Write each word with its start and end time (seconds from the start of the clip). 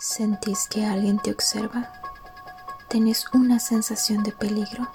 ¿Sentís 0.00 0.68
que 0.68 0.86
alguien 0.86 1.18
te 1.18 1.32
observa? 1.32 1.92
¿Tenés 2.88 3.24
una 3.34 3.58
sensación 3.58 4.22
de 4.22 4.30
peligro? 4.30 4.88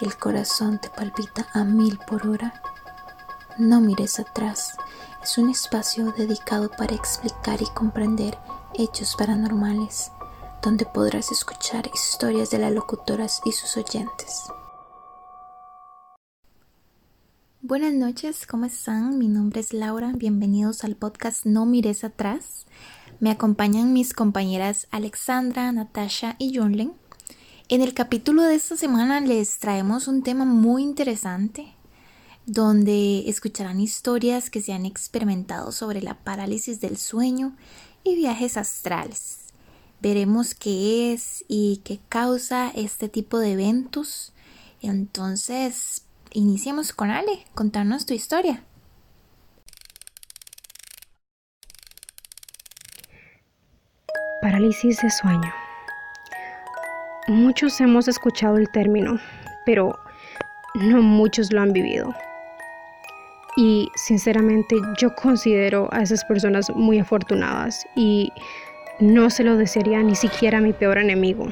¿El 0.00 0.16
corazón 0.16 0.78
te 0.80 0.88
palpita 0.88 1.46
a 1.52 1.64
mil 1.64 1.98
por 1.98 2.26
hora? 2.26 2.62
No 3.58 3.82
mires 3.82 4.18
atrás. 4.18 4.74
Es 5.22 5.36
un 5.36 5.50
espacio 5.50 6.12
dedicado 6.12 6.70
para 6.70 6.94
explicar 6.94 7.60
y 7.60 7.66
comprender 7.74 8.38
hechos 8.72 9.14
paranormales, 9.16 10.10
donde 10.62 10.86
podrás 10.86 11.30
escuchar 11.30 11.90
historias 11.92 12.48
de 12.48 12.58
las 12.58 12.72
locutoras 12.72 13.42
y 13.44 13.52
sus 13.52 13.76
oyentes. 13.76 14.44
Buenas 17.60 17.92
noches, 17.92 18.46
¿cómo 18.46 18.64
están? 18.64 19.18
Mi 19.18 19.28
nombre 19.28 19.60
es 19.60 19.74
Laura, 19.74 20.12
bienvenidos 20.14 20.84
al 20.84 20.94
podcast 20.94 21.44
No 21.44 21.66
mires 21.66 22.04
atrás. 22.04 22.64
Me 23.18 23.30
acompañan 23.30 23.94
mis 23.94 24.12
compañeras 24.12 24.88
Alexandra, 24.90 25.72
Natasha 25.72 26.36
y 26.38 26.54
Junlen. 26.54 26.92
En 27.68 27.80
el 27.80 27.94
capítulo 27.94 28.42
de 28.42 28.56
esta 28.56 28.76
semana 28.76 29.20
les 29.22 29.58
traemos 29.58 30.06
un 30.06 30.22
tema 30.22 30.44
muy 30.44 30.82
interesante 30.82 31.72
donde 32.44 33.28
escucharán 33.28 33.80
historias 33.80 34.50
que 34.50 34.60
se 34.60 34.74
han 34.74 34.84
experimentado 34.84 35.72
sobre 35.72 36.02
la 36.02 36.22
parálisis 36.24 36.80
del 36.80 36.98
sueño 36.98 37.56
y 38.04 38.16
viajes 38.16 38.58
astrales. 38.58 39.38
Veremos 40.02 40.54
qué 40.54 41.14
es 41.14 41.42
y 41.48 41.80
qué 41.84 42.00
causa 42.10 42.70
este 42.74 43.08
tipo 43.08 43.38
de 43.38 43.52
eventos. 43.52 44.34
Entonces, 44.82 46.02
iniciemos 46.32 46.92
con 46.92 47.10
Ale, 47.10 47.46
contarnos 47.54 48.04
tu 48.04 48.12
historia. 48.12 48.62
Parálisis 54.46 55.02
de 55.02 55.10
sueño. 55.10 55.52
Muchos 57.26 57.80
hemos 57.80 58.06
escuchado 58.06 58.58
el 58.58 58.70
término, 58.70 59.18
pero 59.64 59.98
no 60.76 61.02
muchos 61.02 61.52
lo 61.52 61.62
han 61.62 61.72
vivido. 61.72 62.14
Y 63.56 63.88
sinceramente 63.96 64.76
yo 64.98 65.16
considero 65.16 65.88
a 65.90 66.02
esas 66.02 66.24
personas 66.26 66.70
muy 66.70 67.00
afortunadas 67.00 67.84
y 67.96 68.32
no 69.00 69.30
se 69.30 69.42
lo 69.42 69.56
desearía 69.56 70.00
ni 70.04 70.14
siquiera 70.14 70.58
a 70.58 70.60
mi 70.60 70.72
peor 70.72 70.98
enemigo. 70.98 71.48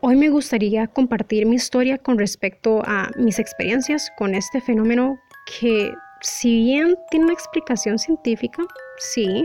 Hoy 0.00 0.14
me 0.14 0.28
gustaría 0.28 0.86
compartir 0.86 1.44
mi 1.44 1.56
historia 1.56 1.98
con 1.98 2.20
respecto 2.20 2.82
a 2.86 3.10
mis 3.16 3.40
experiencias 3.40 4.12
con 4.16 4.36
este 4.36 4.60
fenómeno 4.60 5.18
que 5.58 5.92
si 6.20 6.62
bien 6.62 6.96
tiene 7.10 7.24
una 7.24 7.34
explicación 7.34 7.98
científica, 7.98 8.62
sí, 8.98 9.44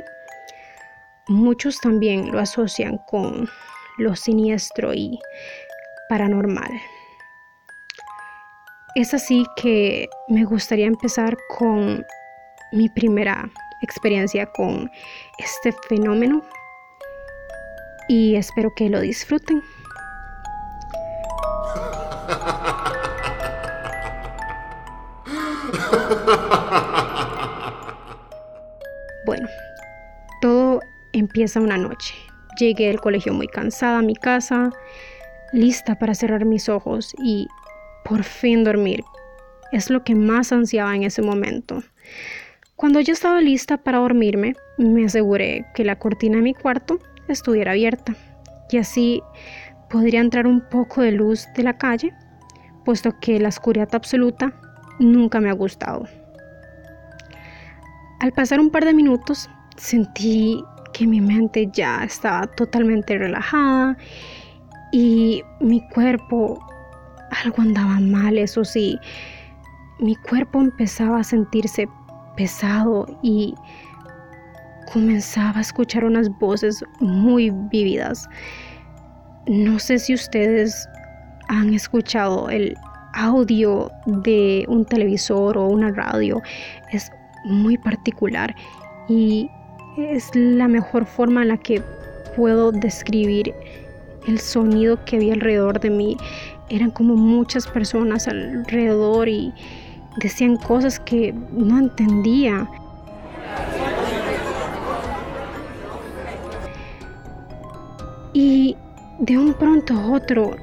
Muchos 1.27 1.79
también 1.79 2.31
lo 2.31 2.39
asocian 2.39 2.97
con 3.07 3.49
lo 3.97 4.15
siniestro 4.15 4.93
y 4.93 5.19
paranormal. 6.09 6.71
Es 8.95 9.13
así 9.13 9.45
que 9.55 10.07
me 10.27 10.43
gustaría 10.43 10.85
empezar 10.85 11.37
con 11.57 12.05
mi 12.73 12.89
primera 12.89 13.49
experiencia 13.81 14.45
con 14.47 14.89
este 15.37 15.73
fenómeno 15.87 16.43
y 18.09 18.35
espero 18.35 18.73
que 18.75 18.89
lo 18.89 18.99
disfruten. 18.99 19.63
Bueno, 29.25 29.47
Empieza 31.23 31.61
una 31.61 31.77
noche. 31.77 32.13
Llegué 32.59 32.87
del 32.87 32.99
colegio 32.99 33.33
muy 33.33 33.47
cansada 33.47 33.99
a 33.99 34.01
mi 34.01 34.13
casa, 34.13 34.71
lista 35.53 35.97
para 35.97 36.15
cerrar 36.15 36.43
mis 36.43 36.67
ojos 36.67 37.15
y 37.17 37.47
por 38.03 38.25
fin 38.25 38.65
dormir. 38.65 39.05
Es 39.71 39.89
lo 39.89 40.03
que 40.03 40.15
más 40.15 40.51
ansiaba 40.51 40.93
en 40.93 41.03
ese 41.03 41.21
momento. 41.21 41.81
Cuando 42.75 42.99
yo 42.99 43.13
estaba 43.13 43.39
lista 43.39 43.77
para 43.77 43.99
dormirme, 43.99 44.57
me 44.77 45.05
aseguré 45.05 45.65
que 45.73 45.85
la 45.85 45.97
cortina 45.97 46.35
de 46.35 46.43
mi 46.43 46.53
cuarto 46.53 46.99
estuviera 47.29 47.71
abierta 47.71 48.13
y 48.69 48.75
así 48.75 49.23
podría 49.89 50.19
entrar 50.19 50.45
un 50.45 50.59
poco 50.59 51.03
de 51.03 51.13
luz 51.13 51.47
de 51.55 51.63
la 51.63 51.77
calle, 51.77 52.13
puesto 52.83 53.17
que 53.21 53.39
la 53.39 53.47
oscuridad 53.47 53.95
absoluta 53.95 54.53
nunca 54.99 55.39
me 55.39 55.49
ha 55.49 55.53
gustado. 55.53 56.05
Al 58.19 58.33
pasar 58.33 58.59
un 58.59 58.71
par 58.71 58.83
de 58.83 58.93
minutos, 58.93 59.49
sentí 59.77 60.61
que 60.93 61.07
mi 61.07 61.19
mente 61.21 61.69
ya 61.73 62.03
estaba 62.03 62.47
totalmente 62.47 63.17
relajada 63.17 63.97
y 64.91 65.43
mi 65.59 65.81
cuerpo, 65.89 66.59
algo 67.43 67.61
andaba 67.61 67.99
mal, 67.99 68.37
eso 68.37 68.63
sí, 68.63 68.97
mi 69.99 70.15
cuerpo 70.15 70.61
empezaba 70.61 71.19
a 71.19 71.23
sentirse 71.23 71.87
pesado 72.35 73.07
y 73.21 73.55
comenzaba 74.91 75.57
a 75.57 75.61
escuchar 75.61 76.05
unas 76.05 76.29
voces 76.39 76.83
muy 76.99 77.49
vívidas. 77.71 78.27
No 79.47 79.79
sé 79.79 79.99
si 79.99 80.13
ustedes 80.13 80.87
han 81.49 81.73
escuchado 81.73 82.49
el 82.49 82.75
audio 83.13 83.91
de 84.05 84.65
un 84.67 84.85
televisor 84.85 85.57
o 85.57 85.67
una 85.67 85.91
radio. 85.91 86.41
Es 86.91 87.11
muy 87.45 87.77
particular 87.77 88.55
y 89.07 89.49
es 89.97 90.29
la 90.33 90.67
mejor 90.67 91.05
forma 91.05 91.43
en 91.43 91.49
la 91.49 91.57
que 91.57 91.81
puedo 92.35 92.71
describir 92.71 93.53
el 94.27 94.39
sonido 94.39 95.03
que 95.05 95.17
había 95.17 95.33
alrededor 95.33 95.79
de 95.79 95.89
mí. 95.89 96.17
Eran 96.69 96.91
como 96.91 97.15
muchas 97.15 97.67
personas 97.67 98.27
alrededor 98.27 99.27
y 99.27 99.53
decían 100.17 100.57
cosas 100.57 100.99
que 100.99 101.33
no 101.51 101.79
entendía. 101.79 102.67
Y 108.33 108.75
de 109.19 109.37
un 109.37 109.53
pronto 109.53 109.93
a 109.93 110.11
otro 110.11 110.55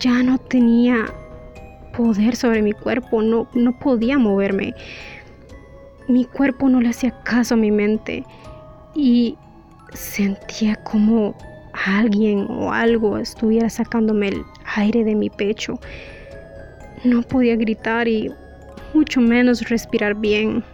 ya 0.00 0.22
no 0.22 0.38
tenía 0.38 1.06
poder 1.96 2.34
sobre 2.34 2.62
mi 2.62 2.72
cuerpo, 2.72 3.22
no, 3.22 3.48
no 3.54 3.78
podía 3.78 4.18
moverme. 4.18 4.74
Mi 6.08 6.24
cuerpo 6.24 6.68
no 6.68 6.80
le 6.80 6.88
hacía 6.88 7.12
caso 7.22 7.54
a 7.54 7.56
mi 7.56 7.70
mente 7.70 8.24
y 8.94 9.36
sentía 9.92 10.76
como 10.76 11.34
alguien 11.86 12.46
o 12.50 12.72
algo 12.72 13.18
estuviera 13.18 13.70
sacándome 13.70 14.28
el 14.28 14.42
aire 14.76 15.04
de 15.04 15.14
mi 15.14 15.30
pecho. 15.30 15.78
No 17.04 17.22
podía 17.22 17.56
gritar 17.56 18.08
y 18.08 18.32
mucho 18.94 19.20
menos 19.20 19.68
respirar 19.68 20.14
bien. 20.14 20.64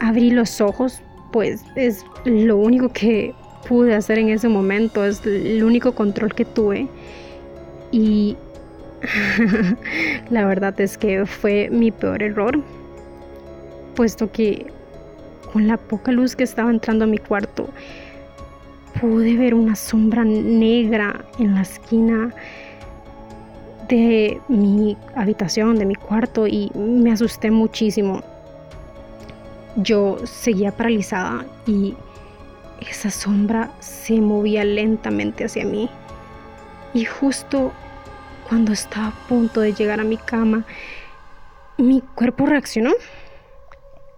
Abrí 0.00 0.30
los 0.30 0.60
ojos, 0.60 1.00
pues 1.32 1.62
es 1.74 2.04
lo 2.24 2.56
único 2.56 2.88
que 2.90 3.34
pude 3.68 3.94
hacer 3.94 4.18
en 4.18 4.28
ese 4.28 4.48
momento, 4.48 5.04
es 5.04 5.24
el 5.26 5.64
único 5.64 5.92
control 5.94 6.34
que 6.34 6.44
tuve. 6.44 6.86
Y 7.90 8.36
la 10.30 10.46
verdad 10.46 10.78
es 10.80 10.96
que 10.96 11.26
fue 11.26 11.68
mi 11.70 11.90
peor 11.90 12.22
error 12.22 12.62
puesto 13.96 14.30
que 14.30 14.66
con 15.56 15.66
la 15.66 15.78
poca 15.78 16.12
luz 16.12 16.36
que 16.36 16.44
estaba 16.44 16.70
entrando 16.70 17.04
a 17.04 17.06
mi 17.06 17.16
cuarto, 17.16 17.70
pude 19.00 19.38
ver 19.38 19.54
una 19.54 19.74
sombra 19.74 20.22
negra 20.22 21.24
en 21.38 21.54
la 21.54 21.62
esquina 21.62 22.28
de 23.88 24.38
mi 24.48 24.98
habitación, 25.14 25.78
de 25.78 25.86
mi 25.86 25.94
cuarto, 25.94 26.46
y 26.46 26.70
me 26.74 27.10
asusté 27.10 27.50
muchísimo. 27.50 28.22
Yo 29.76 30.18
seguía 30.26 30.72
paralizada 30.72 31.46
y 31.66 31.94
esa 32.86 33.10
sombra 33.10 33.70
se 33.80 34.20
movía 34.20 34.62
lentamente 34.62 35.46
hacia 35.46 35.64
mí. 35.64 35.88
Y 36.92 37.06
justo 37.06 37.72
cuando 38.46 38.74
estaba 38.74 39.06
a 39.06 39.26
punto 39.26 39.62
de 39.62 39.72
llegar 39.72 40.00
a 40.00 40.04
mi 40.04 40.18
cama, 40.18 40.66
mi 41.78 42.02
cuerpo 42.14 42.44
reaccionó 42.44 42.90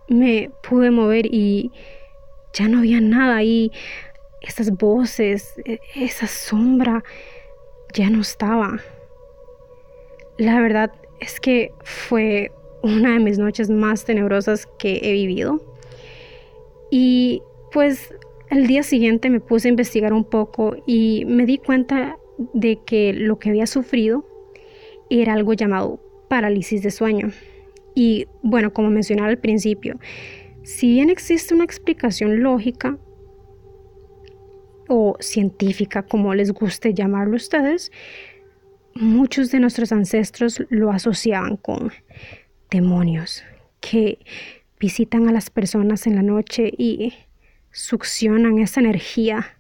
me 0.08 0.50
pude 0.69 0.90
mover 0.90 1.26
y 1.26 1.70
ya 2.52 2.69
no 2.69 2.78
había 2.78 3.00
nada 3.00 3.37
ahí. 3.37 3.70
Esas 4.40 4.70
voces, 4.70 5.55
e, 5.64 5.81
esa 5.94 6.26
sombra 6.26 7.02
ya 7.94 8.10
no 8.10 8.20
estaba. 8.20 8.78
La 10.38 10.60
verdad 10.60 10.93
es 11.20 11.40
que 11.40 11.72
fue 11.82 12.52
una 12.82 13.12
de 13.12 13.19
mis 13.19 13.38
noches 13.38 13.70
más 13.70 14.05
tenebrosas 14.05 14.66
que 14.78 15.00
he 15.02 15.12
vivido. 15.12 15.60
Y 16.90 17.43
pues 17.72 18.14
el 18.50 18.66
día 18.66 18.82
siguiente 18.82 19.31
me 19.31 19.40
puse 19.40 19.69
a 19.69 19.70
investigar 19.70 20.12
un 20.12 20.25
poco 20.25 20.76
y 20.87 21.25
me 21.26 21.44
di 21.44 21.58
cuenta 21.58 22.19
de 22.54 22.78
que 22.84 23.12
lo 23.12 23.38
que 23.38 23.50
había 23.50 23.66
sufrido 23.66 24.25
era 25.11 25.34
algo 25.34 25.52
llamado 25.54 26.00
parálisis 26.28 26.82
de 26.82 26.90
sueño. 26.90 27.31
Y 27.98 28.28
bueno, 28.42 28.72
como 28.72 28.90
mencionaba 28.90 29.28
al 29.28 29.38
principio, 29.38 29.98
Si 30.62 30.92
bien 30.92 31.10
existe 31.10 31.52
una 31.52 31.64
explicación 31.64 32.44
lógica 32.44 32.96
o 34.88 35.16
científica, 35.18 36.04
como 36.04 36.32
les 36.32 36.52
guste 36.52 36.94
llamarlo 36.94 37.32
a 37.32 37.36
ustedes, 37.36 37.90
muchos 38.94 39.50
de 39.50 39.58
nuestros 39.58 39.90
ancestros 39.90 40.62
lo 40.68 40.92
asociaban 40.92 41.56
con 41.56 41.90
demonios 42.70 43.42
que 43.80 44.20
visitan 44.78 45.28
a 45.28 45.32
las 45.32 45.50
personas 45.50 46.06
en 46.06 46.14
la 46.14 46.22
noche 46.22 46.70
y 46.78 47.14
succionan 47.72 48.60
esa 48.60 48.78
energía 48.78 49.56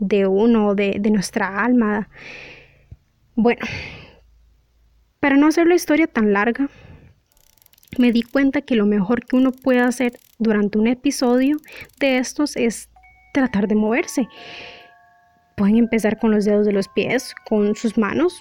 de 0.00 0.26
uno, 0.26 0.74
de, 0.74 0.98
nuestra 1.10 1.64
alma. 1.64 2.10
Bueno, 3.36 3.64
para 5.18 5.36
no 5.36 5.46
hacer 5.46 5.66
la 5.66 5.76
historia 5.76 6.08
tan 6.08 6.34
larga, 6.34 6.68
me 7.98 8.12
di 8.12 8.22
cuenta 8.22 8.62
que 8.62 8.76
lo 8.76 8.86
mejor 8.86 9.24
que 9.24 9.36
uno 9.36 9.52
puede 9.52 9.80
hacer 9.80 10.18
durante 10.38 10.78
un 10.78 10.86
episodio 10.86 11.58
de 11.98 12.18
estos 12.18 12.56
es 12.56 12.88
tratar 13.32 13.68
de 13.68 13.74
moverse. 13.74 14.28
Pueden 15.56 15.76
empezar 15.76 16.18
con 16.18 16.30
los 16.30 16.44
dedos 16.44 16.66
de 16.66 16.72
los 16.72 16.88
pies, 16.88 17.34
con 17.48 17.74
sus 17.74 17.98
manos, 17.98 18.40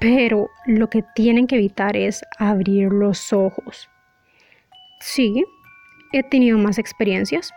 pero 0.00 0.50
lo 0.66 0.90
que 0.90 1.04
tienen 1.14 1.46
que 1.46 1.56
evitar 1.56 1.96
es 1.96 2.22
abrir 2.38 2.92
los 2.92 3.32
ojos. 3.32 3.88
Sí, 5.00 5.44
he 6.12 6.22
tenido 6.22 6.58
más 6.58 6.78
experiencias. 6.78 7.52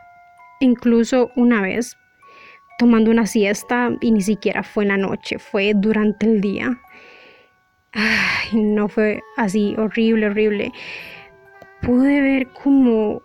Incluso 0.60 1.32
una 1.36 1.62
vez 1.62 1.98
tomando 2.78 3.12
una 3.12 3.26
siesta 3.26 3.92
y 4.02 4.12
ni 4.12 4.22
siquiera 4.22 4.64
fue 4.64 4.84
en 4.86 4.90
la 4.90 4.98
noche, 4.98 5.38
fue 5.38 5.74
durante 5.76 6.26
el 6.26 6.42
día. 6.42 6.80
Ay, 7.94 8.62
no 8.62 8.88
fue 8.88 9.22
así, 9.38 9.76
horrible, 9.78 10.28
horrible. 10.28 10.72
Pude 11.82 12.22
ver 12.22 12.48
como, 12.50 13.22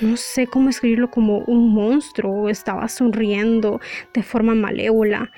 no 0.00 0.16
sé 0.16 0.46
cómo 0.46 0.70
escribirlo, 0.70 1.10
como 1.10 1.38
un 1.38 1.72
monstruo. 1.72 2.48
Estaba 2.48 2.88
sonriendo 2.88 3.80
de 4.14 4.22
forma 4.22 4.54
malévola. 4.54 5.30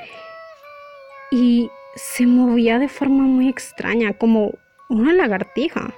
Y 1.31 1.70
se 1.96 2.26
movía 2.26 2.79
de 2.79 2.88
forma 2.88 3.25
muy 3.25 3.49
extraña, 3.49 4.12
como 4.14 4.52
una 4.88 5.12
lagartija 5.12 5.94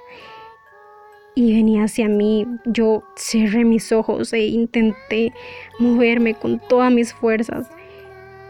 y 1.35 1.53
venía 1.53 1.83
hacia 1.83 2.07
mí. 2.07 2.47
Yo 2.65 3.03
cerré 3.15 3.63
mis 3.65 3.91
ojos 3.91 4.33
e 4.33 4.47
intenté 4.47 5.33
moverme 5.79 6.33
con 6.33 6.59
todas 6.59 6.91
mis 6.91 7.13
fuerzas. 7.13 7.69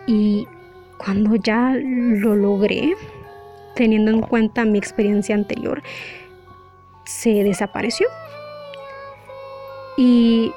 Y 0.07 0.47
cuando 0.97 1.35
ya 1.35 1.75
lo 1.75 2.35
logré, 2.35 2.95
teniendo 3.75 4.12
en 4.12 4.22
cuenta 4.22 4.66
mi 4.66 4.77
experiencia 4.77 5.36
anterior, 5.36 5.83
se 7.06 7.44
desapareció. 7.44 8.07
Y 9.98 10.51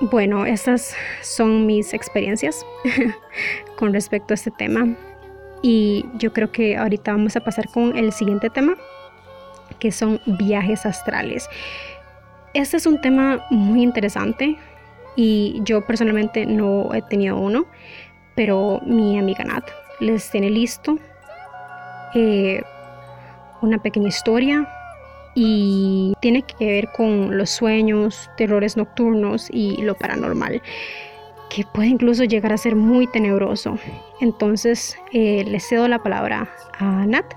bueno, 0.00 0.44
estas 0.46 0.94
son 1.22 1.66
mis 1.66 1.94
experiencias 1.94 2.66
con 3.76 3.92
respecto 3.92 4.34
a 4.34 4.36
este 4.36 4.50
tema. 4.50 4.94
Y 5.62 6.04
yo 6.14 6.32
creo 6.32 6.52
que 6.52 6.76
ahorita 6.76 7.12
vamos 7.12 7.36
a 7.36 7.40
pasar 7.40 7.68
con 7.68 7.96
el 7.96 8.12
siguiente 8.12 8.50
tema, 8.50 8.76
que 9.78 9.90
son 9.90 10.20
viajes 10.26 10.86
astrales. 10.86 11.48
Este 12.54 12.76
es 12.76 12.86
un 12.86 13.00
tema 13.00 13.44
muy 13.50 13.82
interesante 13.82 14.56
y 15.16 15.60
yo 15.64 15.84
personalmente 15.86 16.46
no 16.46 16.94
he 16.94 17.02
tenido 17.02 17.38
uno, 17.38 17.66
pero 18.34 18.80
mi 18.84 19.18
amiga 19.18 19.44
Nat 19.44 19.64
les 19.98 20.30
tiene 20.30 20.50
listo 20.50 20.98
eh, 22.16 22.62
una 23.60 23.76
pequeña 23.76 24.08
historia 24.08 24.66
y 25.34 26.14
tiene 26.20 26.42
que 26.42 26.64
ver 26.64 26.88
con 26.92 27.36
los 27.36 27.50
sueños, 27.50 28.30
terrores 28.38 28.78
nocturnos 28.78 29.48
y 29.50 29.82
lo 29.82 29.94
paranormal, 29.94 30.62
que 31.50 31.64
puede 31.74 31.88
incluso 31.88 32.24
llegar 32.24 32.54
a 32.54 32.56
ser 32.56 32.74
muy 32.74 33.06
tenebroso. 33.06 33.78
Entonces 34.22 34.96
eh, 35.12 35.44
les 35.46 35.68
cedo 35.68 35.88
la 35.88 36.02
palabra 36.02 36.50
a 36.78 37.04
Nat. 37.04 37.34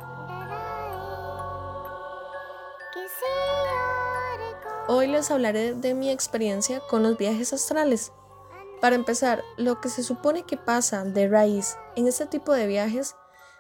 Hoy 4.88 5.08
les 5.08 5.30
hablaré 5.30 5.74
de 5.74 5.94
mi 5.94 6.10
experiencia 6.10 6.80
con 6.90 7.04
los 7.04 7.18
viajes 7.18 7.52
astrales. 7.52 8.14
Para 8.80 8.96
empezar, 8.96 9.44
lo 9.58 9.82
que 9.82 9.90
se 9.90 10.04
supone 10.04 10.44
que 10.44 10.56
pasa 10.56 11.04
de 11.04 11.28
raíz 11.28 11.76
en 11.98 12.08
este 12.08 12.28
tipo 12.28 12.54
de 12.54 12.66
viajes 12.66 13.18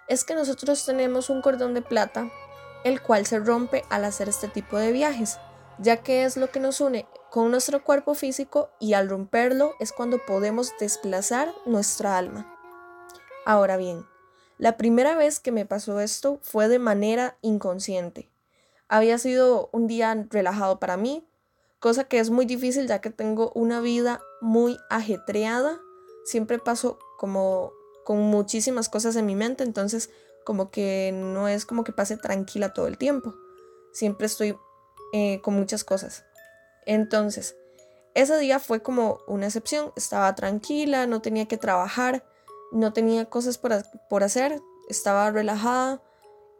es 0.09 0.23
que 0.23 0.35
nosotros 0.35 0.85
tenemos 0.85 1.29
un 1.29 1.41
cordón 1.41 1.73
de 1.75 1.81
plata, 1.81 2.29
el 2.83 3.01
cual 3.01 3.25
se 3.25 3.39
rompe 3.39 3.85
al 3.89 4.03
hacer 4.03 4.27
este 4.27 4.47
tipo 4.47 4.77
de 4.77 4.91
viajes, 4.91 5.38
ya 5.77 5.97
que 5.97 6.23
es 6.23 6.35
lo 6.35 6.50
que 6.50 6.59
nos 6.59 6.81
une 6.81 7.06
con 7.29 7.51
nuestro 7.51 7.83
cuerpo 7.83 8.15
físico 8.15 8.71
y 8.79 8.94
al 8.94 9.07
romperlo 9.07 9.75
es 9.79 9.94
cuando 9.94 10.17
podemos 10.25 10.73
desplazar 10.79 11.53
nuestra 11.65 12.17
alma. 12.17 12.51
Ahora 13.45 13.77
bien, 13.77 14.06
la 14.57 14.77
primera 14.77 15.15
vez 15.15 15.39
que 15.39 15.51
me 15.51 15.65
pasó 15.65 16.00
esto 16.00 16.39
fue 16.41 16.67
de 16.67 16.79
manera 16.79 17.38
inconsciente. 17.41 18.29
Había 18.88 19.19
sido 19.19 19.69
un 19.71 19.88
día 19.88 20.25
relajado 20.31 20.79
para 20.79 20.97
mí, 20.97 21.29
cosa 21.79 22.06
que 22.06 22.19
es 22.19 22.31
muy 22.31 22.45
difícil 22.45 22.88
ya 22.88 23.00
que 23.00 23.11
tengo 23.11 23.51
una 23.53 23.79
vida 23.79 24.21
muy 24.41 24.77
ajetreada. 24.89 25.79
Siempre 26.25 26.57
paso 26.57 26.97
como 27.17 27.71
con 28.05 28.19
muchísimas 28.19 28.89
cosas 28.89 29.15
en 29.15 29.25
mi 29.25 29.35
mente, 29.35 29.63
entonces 29.63 30.09
como 30.45 30.71
que 30.71 31.11
no 31.13 31.47
es 31.47 31.65
como 31.65 31.83
que 31.83 31.91
pase 31.91 32.17
tranquila 32.17 32.73
todo 32.73 32.87
el 32.87 32.97
tiempo. 32.97 33.35
Siempre 33.93 34.27
estoy 34.27 34.57
eh, 35.13 35.41
con 35.41 35.53
muchas 35.55 35.83
cosas. 35.83 36.25
Entonces, 36.85 37.55
ese 38.15 38.37
día 38.39 38.59
fue 38.59 38.81
como 38.81 39.19
una 39.27 39.45
excepción. 39.45 39.91
Estaba 39.95 40.33
tranquila, 40.35 41.05
no 41.07 41.21
tenía 41.21 41.47
que 41.47 41.57
trabajar, 41.57 42.23
no 42.71 42.93
tenía 42.93 43.25
cosas 43.25 43.57
por, 43.57 43.71
por 44.09 44.23
hacer, 44.23 44.59
estaba 44.89 45.29
relajada, 45.31 46.01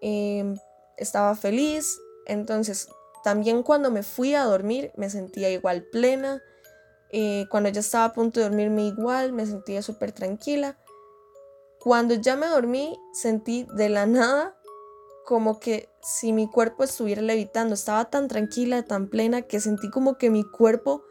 em, 0.02 0.58
estaba 0.98 1.36
feliz, 1.36 1.98
entonces, 2.30 2.90
también 3.24 3.64
cuando 3.64 3.90
me 3.90 4.04
fui 4.04 4.36
a 4.36 4.44
dormir 4.44 4.92
me 4.96 5.10
sentía 5.10 5.50
igual 5.50 5.84
plena. 5.92 6.42
Eh, 7.12 7.48
cuando 7.50 7.70
ya 7.70 7.80
estaba 7.80 8.06
a 8.06 8.14
punto 8.14 8.40
de 8.40 8.46
dormirme 8.48 8.84
igual, 8.84 9.34
me 9.34 9.46
sentía 9.46 9.82
súper 9.82 10.12
tranquila. 10.12 10.78
Cuando 11.80 12.14
ya 12.16 12.36
me 12.36 12.48
dormí, 12.48 13.00
sentí 13.14 13.66
de 13.74 13.90
la 13.90 14.06
nada 14.06 14.56
como 15.26 15.60
que 15.60 15.90
si 16.02 16.34
mi 16.34 16.50
cuerpo 16.50 16.84
estuviera 16.84 17.22
levitando. 17.22 17.76
Estaba 17.76 18.10
tan 18.10 18.28
tranquila, 18.28 18.84
tan 18.84 19.08
plena, 19.08 19.44
que 19.44 19.60
sentí 19.60 19.90
como 19.90 20.18
que 20.18 20.30
mi 20.30 20.44
cuerpo 20.44 21.04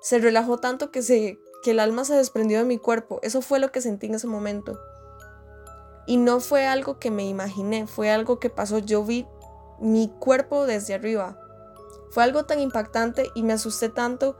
se 0.00 0.18
relajó 0.18 0.58
tanto 0.58 0.90
que, 0.90 1.02
se, 1.02 1.38
que 1.62 1.72
el 1.72 1.80
alma 1.80 2.04
se 2.04 2.14
desprendió 2.14 2.58
de 2.58 2.64
mi 2.64 2.78
cuerpo. 2.78 3.20
Eso 3.22 3.42
fue 3.42 3.58
lo 3.58 3.70
que 3.70 3.80
sentí 3.80 4.06
en 4.06 4.14
ese 4.14 4.26
momento. 4.26 4.78
Y 6.06 6.16
no 6.16 6.40
fue 6.40 6.66
algo 6.66 6.98
que 6.98 7.10
me 7.10 7.28
imaginé, 7.28 7.86
fue 7.86 8.10
algo 8.10 8.40
que 8.40 8.48
pasó. 8.48 8.78
Yo 8.78 9.04
vi 9.04 9.26
mi 9.80 10.08
cuerpo 10.18 10.66
desde 10.66 10.94
arriba. 10.94 11.38
Fue 12.10 12.24
algo 12.24 12.46
tan 12.46 12.60
impactante 12.60 13.28
y 13.34 13.42
me 13.42 13.52
asusté 13.52 13.90
tanto 13.90 14.36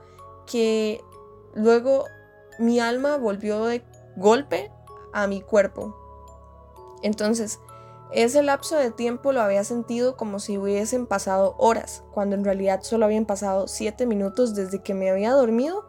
que 0.47 1.01
luego 1.53 2.05
mi 2.57 2.79
alma 2.79 3.17
volvió 3.17 3.65
de 3.65 3.83
golpe 4.17 4.71
a 5.13 5.27
mi 5.27 5.41
cuerpo. 5.41 5.95
Entonces, 7.01 7.59
ese 8.11 8.41
lapso 8.41 8.75
de 8.75 8.91
tiempo 8.91 9.31
lo 9.31 9.41
había 9.41 9.63
sentido 9.63 10.17
como 10.17 10.39
si 10.39 10.57
hubiesen 10.57 11.05
pasado 11.05 11.55
horas, 11.59 12.03
cuando 12.11 12.35
en 12.35 12.43
realidad 12.43 12.81
solo 12.81 13.05
habían 13.05 13.25
pasado 13.25 13.67
7 13.67 14.05
minutos 14.07 14.55
desde 14.55 14.81
que 14.81 14.95
me 14.95 15.11
había 15.11 15.31
dormido 15.31 15.85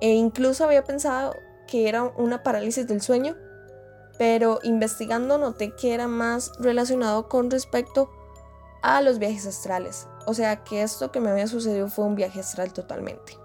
e 0.00 0.10
incluso 0.10 0.64
había 0.64 0.84
pensado 0.84 1.34
que 1.66 1.88
era 1.88 2.04
una 2.16 2.42
parálisis 2.42 2.86
del 2.86 3.02
sueño, 3.02 3.36
pero 4.18 4.60
investigando 4.62 5.38
noté 5.38 5.74
que 5.74 5.94
era 5.94 6.06
más 6.06 6.52
relacionado 6.58 7.28
con 7.28 7.50
respecto 7.50 8.10
a 8.82 9.00
los 9.00 9.18
viajes 9.18 9.46
astrales. 9.46 10.06
O 10.26 10.34
sea 10.34 10.62
que 10.62 10.82
esto 10.82 11.10
que 11.10 11.20
me 11.20 11.30
había 11.30 11.46
sucedido 11.48 11.88
fue 11.88 12.04
un 12.04 12.14
viaje 12.14 12.40
astral 12.40 12.72
totalmente. 12.72 13.41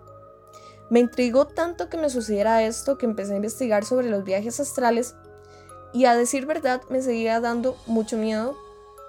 Me 0.90 1.00
intrigó 1.00 1.48
tanto 1.48 1.90
que 1.90 1.98
me 1.98 2.10
sucediera 2.10 2.64
esto 2.64 2.98
que 2.98 3.06
empecé 3.06 3.34
a 3.34 3.38
investigar 3.38 3.84
sobre 3.84 4.10
los 4.10 4.24
viajes 4.24 4.60
astrales 4.60 5.16
y 5.94 6.06
a 6.06 6.16
decir 6.16 6.46
verdad 6.46 6.82
me 6.90 7.02
seguía 7.02 7.40
dando 7.40 7.78
mucho 7.88 8.18
miedo, 8.18 8.56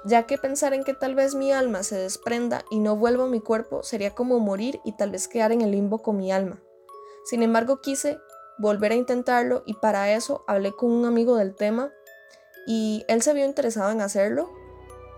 ya 0.05 0.25
que 0.25 0.39
pensar 0.39 0.75
en 0.75 0.85
que 0.85 0.95
tal 0.95 1.15
vez 1.15 1.35
mi 1.35 1.53
alma 1.53 1.83
se 1.83 1.97
desprenda 1.97 2.65
y 2.71 2.81
no 2.81 2.97
vuelva 2.97 3.25
a 3.25 3.29
mi 3.29 3.41
cuerpo 3.41 3.83
sería 3.83 4.15
como 4.15 4.41
morir 4.41 4.81
y 4.85 4.93
tal 4.93 5.11
vez 5.11 5.29
quedar 5.29 5.53
en 5.53 5.61
el 5.61 5.71
limbo 5.71 6.03
con 6.03 6.17
mi 6.17 6.33
alma. 6.33 6.61
Sin 7.25 7.43
embargo 7.43 7.81
quise 7.81 8.19
volver 8.59 8.93
a 8.93 8.97
intentarlo 8.97 9.63
y 9.67 9.75
para 9.75 10.13
eso 10.13 10.45
hablé 10.47 10.73
con 10.73 10.91
un 10.91 11.05
amigo 11.05 11.37
del 11.37 11.55
tema 11.55 11.93
y 12.67 13.05
él 13.09 13.23
se 13.23 13.35
vio 13.35 13.45
interesado 13.45 13.91
en 13.91 14.01
hacerlo 14.01 14.51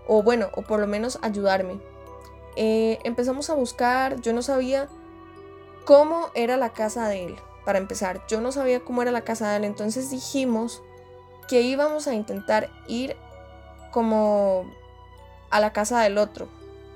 o 0.07 0.23
bueno, 0.23 0.49
o 0.55 0.61
por 0.61 0.79
lo 0.79 0.87
menos 0.87 1.19
ayudarme. 1.21 1.81
Eh, 2.55 2.99
empezamos 3.03 3.49
a 3.49 3.55
buscar, 3.55 4.19
yo 4.21 4.33
no 4.33 4.41
sabía 4.41 4.89
cómo 5.85 6.29
era 6.33 6.57
la 6.57 6.73
casa 6.73 7.07
de 7.07 7.25
él, 7.25 7.35
para 7.65 7.79
empezar, 7.79 8.25
yo 8.27 8.41
no 8.41 8.51
sabía 8.51 8.83
cómo 8.83 9.01
era 9.01 9.11
la 9.11 9.21
casa 9.21 9.51
de 9.51 9.57
él, 9.57 9.63
entonces 9.65 10.09
dijimos 10.09 10.81
que 11.47 11.61
íbamos 11.61 12.07
a 12.07 12.13
intentar 12.13 12.69
ir 12.87 13.15
como 13.91 14.65
a 15.49 15.59
la 15.59 15.73
casa 15.73 16.01
del 16.01 16.17
otro. 16.17 16.47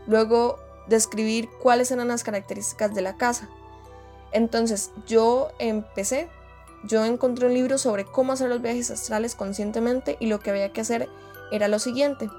Luego 0.08 0.58
describir 0.88 1.50
cuáles 1.62 1.92
eran 1.92 2.08
las 2.08 2.24
características 2.24 2.94
de 2.96 3.02
la 3.02 3.18
casa. 3.18 3.50
Entonces 4.32 4.92
yo 5.06 5.50
empecé, 5.60 6.30
yo 6.84 7.06
encontré 7.06 7.48
un 7.48 7.54
libro 7.54 7.78
sobre 7.78 8.06
cómo 8.06 8.34
hacer 8.34 8.50
los 8.50 8.62
viajes 8.62 8.92
astrales 8.92 9.36
conscientemente 9.36 10.18
y 10.20 10.28
lo 10.28 10.40
que 10.40 10.50
había 10.50 10.72
que 10.74 10.82
hacer 10.82 11.10
era 11.52 11.68
lo 11.68 11.80
siguiente. 11.80 12.30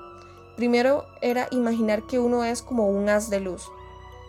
Primero 0.56 1.06
era 1.20 1.48
imaginar 1.50 2.06
que 2.06 2.18
uno 2.18 2.44
es 2.44 2.62
como 2.62 2.88
un 2.88 3.08
haz 3.08 3.30
de 3.30 3.40
luz, 3.40 3.70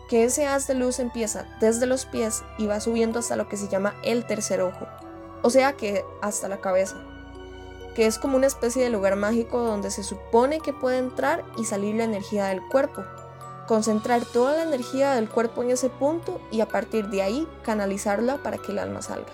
que 0.08 0.24
ese 0.24 0.46
haz 0.46 0.68
de 0.68 0.74
luz 0.74 1.00
empieza 1.00 1.46
desde 1.60 1.86
los 1.86 2.06
pies 2.06 2.44
y 2.58 2.68
va 2.68 2.80
subiendo 2.80 3.20
hasta 3.20 3.36
lo 3.36 3.48
que 3.50 3.58
se 3.58 3.68
llama 3.68 3.96
el 4.04 4.26
tercer 4.26 4.62
ojo, 4.62 4.88
o 5.42 5.50
sea 5.50 5.74
que 5.74 6.06
hasta 6.22 6.48
la 6.48 6.62
cabeza, 6.62 6.98
que 7.96 8.06
es 8.06 8.20
como 8.20 8.38
una 8.38 8.48
especie 8.48 8.84
de 8.84 8.90
lugar 8.90 9.16
mágico 9.16 9.60
donde 9.60 9.92
se 9.92 10.04
supone 10.04 10.60
que 10.60 10.74
puede 10.74 10.98
entrar 10.98 11.44
y 11.58 11.66
salir 11.66 11.96
la 11.96 12.04
energía 12.04 12.46
del 12.46 12.62
cuerpo, 12.68 13.04
concentrar 13.68 14.24
toda 14.26 14.54
la 14.58 14.64
energía 14.64 15.14
del 15.14 15.30
cuerpo 15.30 15.62
en 15.64 15.72
ese 15.72 15.90
punto 15.90 16.40
y 16.52 16.62
a 16.62 16.68
partir 16.68 17.10
de 17.10 17.22
ahí 17.22 17.48
canalizarla 17.64 18.38
para 18.44 18.58
que 18.58 18.72
el 18.72 18.80
alma 18.80 19.02
salga. 19.02 19.32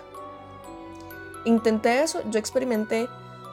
Intenté 1.45 2.03
eso, 2.03 2.21
yo 2.29 2.39
experimenté 2.39 3.09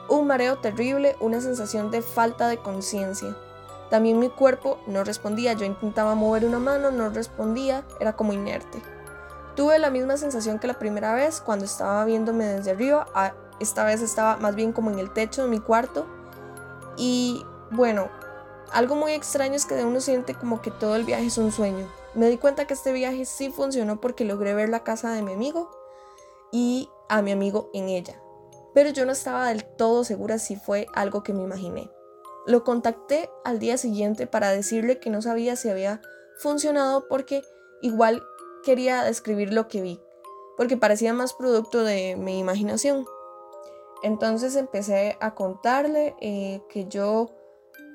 un 0.07 0.27
mareo 0.27 0.57
terrible, 0.57 1.15
una 1.19 1.41
sensación 1.41 1.91
de 1.91 2.01
falta 2.01 2.47
de 2.47 2.57
conciencia. 2.57 3.35
También 3.91 4.19
mi 4.19 4.29
cuerpo 4.29 4.79
no 4.87 5.03
respondía, 5.03 5.51
yo 5.51 5.65
intentaba 5.65 6.15
mover 6.15 6.45
una 6.45 6.59
mano, 6.59 6.91
no 6.91 7.09
respondía, 7.09 7.83
era 7.99 8.13
como 8.13 8.31
inerte. 8.31 8.81
Tuve 9.57 9.79
la 9.79 9.89
misma 9.89 10.15
sensación 10.15 10.59
que 10.59 10.67
la 10.67 10.79
primera 10.79 11.13
vez 11.13 11.41
cuando 11.41 11.65
estaba 11.65 12.05
viéndome 12.05 12.45
desde 12.45 12.71
arriba, 12.71 13.05
esta 13.59 13.83
vez 13.83 14.01
estaba 14.01 14.37
más 14.37 14.55
bien 14.55 14.71
como 14.71 14.91
en 14.91 14.97
el 14.99 15.11
techo 15.11 15.43
de 15.43 15.49
mi 15.49 15.59
cuarto 15.59 16.07
y 16.95 17.45
bueno, 17.69 18.07
algo 18.71 18.95
muy 18.95 19.11
extraño 19.11 19.55
es 19.55 19.65
que 19.65 19.83
uno 19.83 19.99
siente 19.99 20.35
como 20.35 20.61
que 20.61 20.71
todo 20.71 20.95
el 20.95 21.03
viaje 21.03 21.25
es 21.25 21.37
un 21.37 21.51
sueño. 21.51 21.85
Me 22.13 22.29
di 22.29 22.37
cuenta 22.37 22.65
que 22.67 22.73
este 22.73 22.93
viaje 22.93 23.25
sí 23.25 23.49
funcionó 23.49 23.99
porque 23.99 24.23
logré 24.23 24.53
ver 24.53 24.69
la 24.69 24.85
casa 24.85 25.11
de 25.11 25.21
mi 25.21 25.33
amigo 25.33 25.69
y 26.53 26.89
a 27.09 27.21
mi 27.21 27.33
amigo 27.33 27.69
en 27.73 27.89
ella. 27.89 28.21
Pero 28.73 28.89
yo 28.91 29.05
no 29.05 29.11
estaba 29.11 29.49
del 29.49 29.65
todo 29.65 30.05
segura 30.05 30.39
si 30.39 30.55
fue 30.55 30.87
algo 30.93 31.23
que 31.23 31.33
me 31.33 31.43
imaginé. 31.43 31.91
Lo 32.45 32.63
contacté 32.63 33.29
al 33.43 33.59
día 33.59 33.77
siguiente 33.77 34.27
para 34.27 34.51
decirle 34.51 34.99
que 34.99 35.09
no 35.09 35.21
sabía 35.21 35.55
si 35.55 35.69
había 35.69 36.01
funcionado 36.37 37.07
porque 37.07 37.43
igual 37.81 38.23
quería 38.63 39.03
describir 39.03 39.53
lo 39.53 39.67
que 39.67 39.81
vi, 39.81 39.99
porque 40.57 40.77
parecía 40.77 41.13
más 41.13 41.33
producto 41.33 41.83
de 41.83 42.15
mi 42.15 42.39
imaginación. 42.39 43.05
Entonces 44.03 44.55
empecé 44.55 45.17
a 45.19 45.35
contarle 45.35 46.15
eh, 46.19 46.61
que 46.69 46.87
yo 46.87 47.29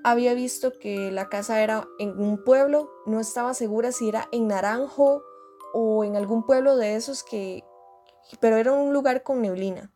había 0.05 0.35
visto 0.35 0.73
que 0.79 1.11
la 1.11 1.29
casa 1.29 1.61
era 1.63 1.89
en 1.99 2.19
un 2.21 2.45
pueblo, 2.45 2.89
no 3.07 3.19
estaba 3.19 3.55
segura 3.55 3.91
si 3.91 4.09
era 4.09 4.29
en 4.31 4.47
Naranjo 4.47 5.23
o 5.73 6.05
en 6.05 6.17
algún 6.17 6.47
pueblo 6.47 6.77
de 6.77 6.95
esos 6.95 7.25
que, 7.25 7.65
pero 8.39 8.57
era 8.57 8.71
un 8.71 8.93
lugar 8.93 9.25
con 9.25 9.43
neblina. 9.43 9.93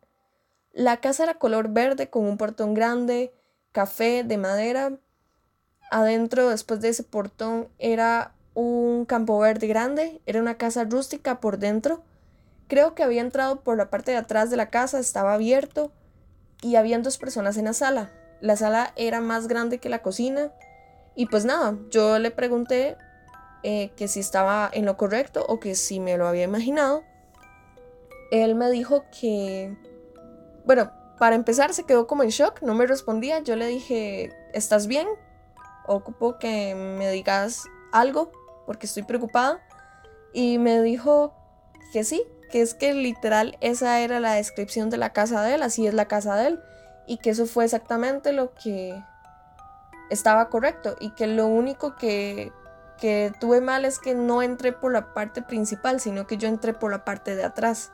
La 0.73 0.99
casa 0.99 1.23
era 1.23 1.35
color 1.35 1.69
verde 1.69 2.09
con 2.09 2.25
un 2.25 2.37
portón 2.37 2.73
grande, 2.73 3.33
café 3.71 4.23
de 4.23 4.37
madera. 4.37 4.93
Adentro, 5.91 6.49
después 6.49 6.81
de 6.81 6.89
ese 6.89 7.03
portón, 7.03 7.67
era 7.79 8.33
un 8.53 9.05
campo 9.05 9.39
verde 9.39 9.67
grande, 9.67 10.21
era 10.25 10.41
una 10.41 10.55
casa 10.55 10.83
rústica 10.83 11.39
por 11.39 11.57
dentro. 11.57 12.03
Creo 12.67 12.95
que 12.95 13.03
había 13.03 13.21
entrado 13.21 13.61
por 13.61 13.77
la 13.77 13.89
parte 13.89 14.11
de 14.11 14.17
atrás 14.17 14.49
de 14.49 14.57
la 14.57 14.69
casa, 14.69 14.99
estaba 14.99 15.33
abierto 15.33 15.91
y 16.61 16.75
habían 16.75 17.03
dos 17.03 17.17
personas 17.17 17.57
en 17.57 17.65
la 17.65 17.73
sala. 17.73 18.11
La 18.39 18.55
sala 18.55 18.93
era 18.95 19.21
más 19.21 19.47
grande 19.47 19.79
que 19.79 19.89
la 19.89 20.01
cocina. 20.01 20.51
Y 21.15 21.25
pues 21.25 21.45
nada, 21.45 21.77
yo 21.89 22.17
le 22.19 22.31
pregunté 22.31 22.97
eh, 23.63 23.91
que 23.95 24.07
si 24.07 24.19
estaba 24.19 24.69
en 24.73 24.85
lo 24.85 24.97
correcto 24.97 25.45
o 25.47 25.59
que 25.59 25.75
si 25.75 25.99
me 25.99 26.17
lo 26.17 26.27
había 26.27 26.43
imaginado. 26.43 27.03
Él 28.31 28.55
me 28.55 28.71
dijo 28.71 29.03
que, 29.19 29.75
bueno, 30.65 30.91
para 31.21 31.35
empezar 31.35 31.71
se 31.75 31.83
quedó 31.83 32.07
como 32.07 32.23
en 32.23 32.29
shock, 32.29 32.63
no 32.63 32.73
me 32.73 32.87
respondía. 32.87 33.41
Yo 33.41 33.55
le 33.55 33.67
dije, 33.67 34.35
¿estás 34.55 34.87
bien? 34.87 35.07
Ocupo 35.85 36.39
que 36.39 36.73
me 36.73 37.11
digas 37.11 37.65
algo 37.91 38.31
porque 38.65 38.87
estoy 38.87 39.03
preocupada. 39.03 39.59
Y 40.33 40.57
me 40.57 40.81
dijo 40.81 41.35
que 41.93 42.03
sí, 42.03 42.23
que 42.49 42.63
es 42.63 42.73
que 42.73 42.95
literal 42.95 43.55
esa 43.61 43.99
era 43.99 44.19
la 44.19 44.33
descripción 44.33 44.89
de 44.89 44.97
la 44.97 45.13
casa 45.13 45.43
de 45.43 45.53
él, 45.53 45.61
así 45.61 45.85
es 45.85 45.93
la 45.93 46.07
casa 46.07 46.35
de 46.37 46.47
él 46.47 46.59
y 47.05 47.19
que 47.19 47.29
eso 47.29 47.45
fue 47.45 47.65
exactamente 47.65 48.33
lo 48.33 48.55
que 48.55 48.99
estaba 50.09 50.49
correcto 50.49 50.95
y 50.99 51.11
que 51.11 51.27
lo 51.27 51.45
único 51.45 51.97
que, 51.97 52.51
que 52.97 53.31
tuve 53.39 53.61
mal 53.61 53.85
es 53.85 53.99
que 53.99 54.15
no 54.15 54.41
entré 54.41 54.73
por 54.73 54.91
la 54.91 55.13
parte 55.13 55.43
principal, 55.43 55.99
sino 55.99 56.25
que 56.25 56.37
yo 56.37 56.47
entré 56.47 56.73
por 56.73 56.89
la 56.89 57.05
parte 57.05 57.35
de 57.35 57.43
atrás. 57.43 57.91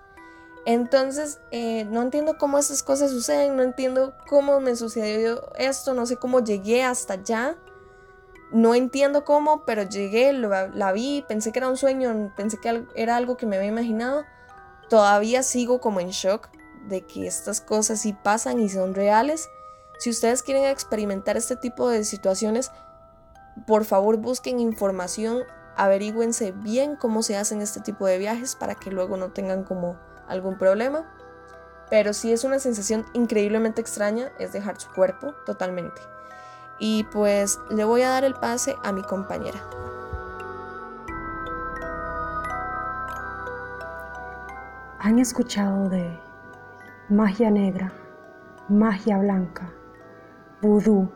Entonces, 0.67 1.39
eh, 1.51 1.86
no 1.86 2.01
entiendo 2.01 2.38
cómo 2.38 2.57
esas 2.57 2.83
cosas 2.83 3.12
suceden, 3.12 3.55
no 3.55 3.63
entiendo 3.63 4.13
cómo 4.27 4.59
me 4.59 4.75
sucedió 4.75 5.50
esto, 5.55 5.93
no 5.93 6.05
sé 6.05 6.17
cómo 6.17 6.41
llegué 6.41 6.83
hasta 6.83 7.13
allá. 7.13 7.55
No 8.51 8.75
entiendo 8.75 9.24
cómo, 9.24 9.63
pero 9.63 9.83
llegué, 9.83 10.33
la 10.33 10.91
vi, 10.91 11.24
pensé 11.25 11.53
que 11.53 11.59
era 11.59 11.69
un 11.69 11.77
sueño, 11.77 12.33
pensé 12.36 12.57
que 12.57 12.86
era 12.95 13.15
algo 13.15 13.38
que 13.38 13.45
me 13.45 13.55
había 13.55 13.69
imaginado. 13.69 14.25
Todavía 14.89 15.41
sigo 15.41 15.79
como 15.79 16.01
en 16.01 16.09
shock 16.09 16.50
de 16.89 17.05
que 17.05 17.27
estas 17.27 17.62
cosas 17.62 18.01
sí 18.01 18.12
pasan 18.12 18.59
y 18.59 18.67
son 18.67 18.93
reales. 18.93 19.47
Si 20.00 20.09
ustedes 20.09 20.43
quieren 20.43 20.65
experimentar 20.65 21.38
este 21.38 21.55
tipo 21.55 21.88
de 21.88 22.03
situaciones, 22.03 22.71
por 23.67 23.86
favor 23.86 24.17
busquen 24.17 24.59
información, 24.59 25.43
averigüense 25.77 26.51
bien 26.51 26.97
cómo 26.97 27.24
se 27.24 27.38
hacen 27.38 27.62
este 27.62 27.79
tipo 27.79 28.05
de 28.05 28.17
viajes 28.17 28.57
para 28.57 28.75
que 28.75 28.91
luego 28.91 29.15
no 29.15 29.31
tengan 29.31 29.63
como 29.63 29.97
algún 30.27 30.57
problema. 30.57 31.05
Pero 31.89 32.13
si 32.13 32.34
es 32.34 32.43
una 32.43 32.60
sensación 32.60 33.05
increíblemente 33.13 33.81
extraña, 33.81 34.31
es 34.39 34.51
dejar 34.51 34.79
su 34.79 34.91
cuerpo 34.91 35.34
totalmente. 35.46 36.01
Y 36.79 37.05
pues 37.05 37.60
le 37.69 37.84
voy 37.86 38.01
a 38.01 38.10
dar 38.10 38.24
el 38.24 38.34
pase 38.34 38.75
a 38.84 38.91
mi 38.91 39.01
compañera. 39.01 39.60
¿Han 45.00 45.19
escuchado 45.19 45.88
de 45.88 46.19
magia 47.07 47.50
negra, 47.50 47.93
magia 48.67 49.17
blanca, 49.17 49.72
vudú, 50.62 51.10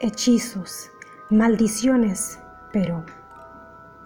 hechizos, 0.00 0.90
maldiciones, 1.30 2.40
pero 2.72 3.04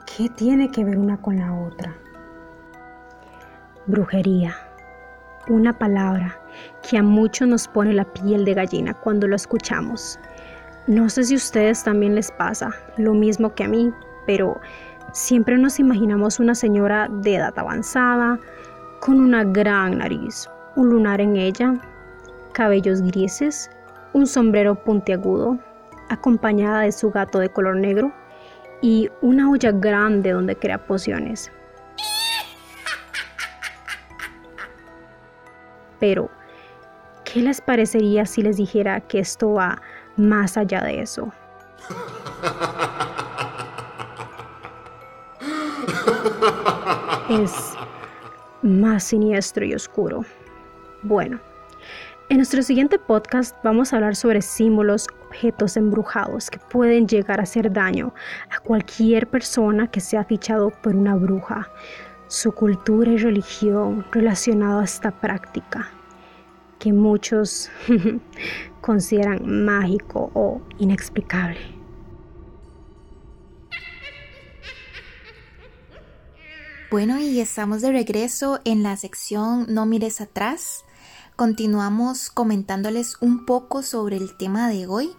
¿qué 0.05 0.29
tiene 0.29 0.71
que 0.71 0.85
ver 0.85 0.99
una 0.99 1.21
con 1.23 1.39
la 1.39 1.55
otra? 1.55 1.97
Brujería, 3.91 4.55
una 5.49 5.77
palabra 5.77 6.39
que 6.89 6.99
a 6.99 7.03
muchos 7.03 7.49
nos 7.49 7.67
pone 7.67 7.93
la 7.93 8.05
piel 8.05 8.45
de 8.45 8.55
gallina 8.55 8.95
cuando 8.95 9.27
lo 9.27 9.37
escuchamos. 9.37 10.19
No 10.87 11.11
sé 11.11 11.25
si 11.25 11.35
a 11.35 11.39
ustedes 11.39 11.83
también 11.85 12.15
les 12.15 12.31
pasa 12.31 12.71
lo 12.97 13.15
mismo 13.15 13.55
que 13.55 13.65
a 13.65 13.69
mí, 13.69 13.93
pero 14.27 14.61
siempre 15.13 15.59
nos 15.59 15.81
imaginamos 15.81 16.39
una 16.39 16.55
señora 16.55 17.09
de 17.11 17.37
edad 17.37 17.59
avanzada, 17.59 18.39
con 19.01 19.21
una 19.21 19.45
gran 19.45 19.99
nariz, 19.99 20.49
un 20.77 20.91
lunar 20.91 21.21
en 21.21 21.37
ella, 21.37 21.75
cabellos 22.53 23.03
grises, 23.03 23.71
un 24.13 24.27
sombrero 24.27 24.75
puntiagudo, 24.75 25.59
acompañada 26.11 26.83
de 26.83 26.93
su 26.93 27.11
gato 27.11 27.39
de 27.39 27.49
color 27.49 27.77
negro 27.77 28.13
y 28.83 29.09
una 29.21 29.51
olla 29.51 29.73
grande 29.73 30.31
donde 30.31 30.57
crea 30.57 30.87
pociones. 30.87 31.51
Pero, 36.01 36.31
¿qué 37.25 37.41
les 37.41 37.61
parecería 37.61 38.27
si 38.27 38.43
les 38.43 38.57
dijera 38.57 39.01
que 39.01 39.21
esto 39.21 39.53
va 39.53 39.81
más 40.17 40.57
allá 40.57 40.83
de 40.83 41.03
eso? 41.03 41.33
Es 47.31 47.75
más 48.63 49.05
siniestro 49.05 49.65
y 49.65 49.73
oscuro. 49.73 50.25
Bueno, 51.03 51.39
en 52.29 52.39
nuestro 52.39 52.63
siguiente 52.63 52.99
podcast 52.99 53.57
vamos 53.63 53.93
a 53.93 53.97
hablar 53.97 54.17
sobre 54.17 54.43
símbolos, 54.43 55.07
objetos 55.29 55.77
embrujados 55.77 56.51
que 56.51 56.59
pueden 56.59 57.07
llegar 57.07 57.41
a 57.41 57.45
hacer 57.45 57.73
daño 57.73 58.13
a 58.51 58.59
cualquier 58.61 59.29
persona 59.29 59.89
que 59.89 60.01
sea 60.01 60.25
fichado 60.25 60.71
por 60.71 60.97
una 60.97 61.15
bruja, 61.15 61.71
su 62.31 62.53
cultura 62.53 63.11
y 63.11 63.17
religión 63.17 64.07
relacionada 64.13 64.83
a 64.83 64.85
esta 64.85 65.11
práctica, 65.11 65.91
que 66.79 66.93
muchos 66.93 67.69
consideran 68.81 69.65
mágico 69.65 70.31
o 70.33 70.63
inexplicable. 70.79 71.59
Bueno, 76.89 77.19
y 77.19 77.41
estamos 77.41 77.83
de 77.83 77.91
regreso 77.91 78.61
en 78.65 78.85
la 78.85 78.97
sección 78.97 79.67
No 79.69 79.85
mires 79.85 80.21
atrás. 80.21 80.85
Continuamos 81.35 82.31
comentándoles 82.31 83.17
un 83.21 83.45
poco 83.45 83.83
sobre 83.83 84.17
el 84.17 84.37
tema 84.37 84.69
de 84.69 84.87
hoy, 84.87 85.11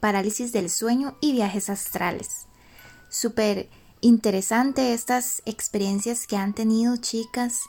parálisis 0.00 0.52
del 0.52 0.68
sueño 0.68 1.16
y 1.20 1.32
viajes 1.32 1.70
astrales. 1.70 2.48
súper 3.08 3.68
interesante 4.00 4.92
estas 4.92 5.42
experiencias 5.44 6.26
que 6.26 6.36
han 6.36 6.54
tenido 6.54 6.96
chicas 6.96 7.60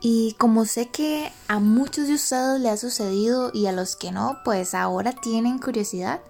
y 0.00 0.34
como 0.38 0.64
sé 0.64 0.88
que 0.88 1.32
a 1.48 1.60
muchos 1.60 2.08
de 2.08 2.14
ustedes 2.14 2.60
le 2.60 2.70
ha 2.70 2.76
sucedido 2.76 3.50
y 3.54 3.66
a 3.66 3.72
los 3.72 3.94
que 3.96 4.10
no, 4.10 4.38
pues 4.44 4.74
ahora 4.74 5.12
tienen 5.12 5.58
curiosidad, 5.58 6.20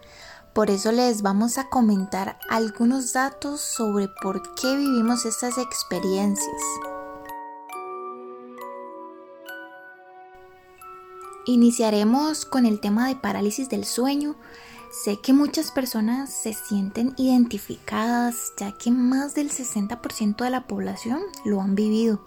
por 0.52 0.71
eso 0.71 0.92
les 0.92 1.23
vamos 1.23 1.56
a 1.56 1.71
comentar 1.71 2.38
algunos 2.50 3.14
datos 3.14 3.62
sobre 3.62 4.09
por 4.23 4.54
qué 4.54 4.76
vivimos 4.76 5.25
estas 5.25 5.56
experiencias. 5.56 6.62
Iniciaremos 11.47 12.44
con 12.44 12.66
el 12.66 12.78
tema 12.78 13.09
de 13.09 13.16
parálisis 13.16 13.68
del 13.68 13.85
sueño. 13.85 14.37
Sé 14.92 15.20
que 15.20 15.32
muchas 15.32 15.70
personas 15.70 16.30
se 16.30 16.52
sienten 16.52 17.14
identificadas 17.16 18.52
ya 18.58 18.72
que 18.72 18.90
más 18.90 19.34
del 19.34 19.50
60% 19.50 20.44
de 20.44 20.50
la 20.50 20.66
población 20.66 21.22
lo 21.46 21.62
han 21.62 21.75
vivido. 21.75 22.20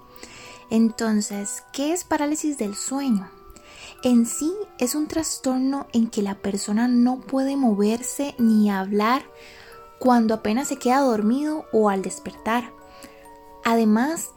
Entonces, 0.72 1.64
¿qué 1.72 1.94
es 1.94 2.04
parálisis 2.04 2.58
del 2.58 2.76
sueño? 2.76 3.30
En 4.04 4.26
sí 4.26 4.52
es 4.80 4.96
un 4.96 5.08
trastorno 5.08 5.86
en 5.94 6.10
que 6.10 6.24
la 6.24 6.40
persona 6.40 6.88
no 6.88 7.22
puede 7.22 7.56
moverse 7.56 8.34
ni 8.40 8.72
hablar 8.72 9.22
cuando 10.00 10.34
apenas 10.34 10.68
se 10.68 10.78
queda 10.78 11.02
dormido 11.02 11.66
o 11.72 11.90
al 11.90 12.02
despertar. 12.02 12.72
Además, 13.64 14.32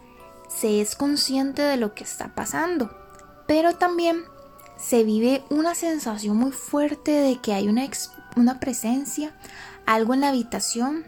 se 0.48 0.82
es 0.82 0.96
consciente 0.96 1.62
de 1.62 1.78
lo 1.78 1.94
que 1.94 2.04
está 2.04 2.34
pasando, 2.34 2.90
pero 3.46 3.76
también 3.76 4.24
se 4.78 5.02
vive 5.02 5.44
una 5.48 5.74
sensación 5.74 6.36
muy 6.36 6.52
fuerte 6.52 7.10
de 7.10 7.40
que 7.40 7.52
hay 7.52 7.68
una, 7.68 7.84
una 8.40 8.60
presencia, 8.60 9.32
algo 9.86 10.14
en 10.14 10.20
la 10.20 10.28
habitación. 10.28 11.04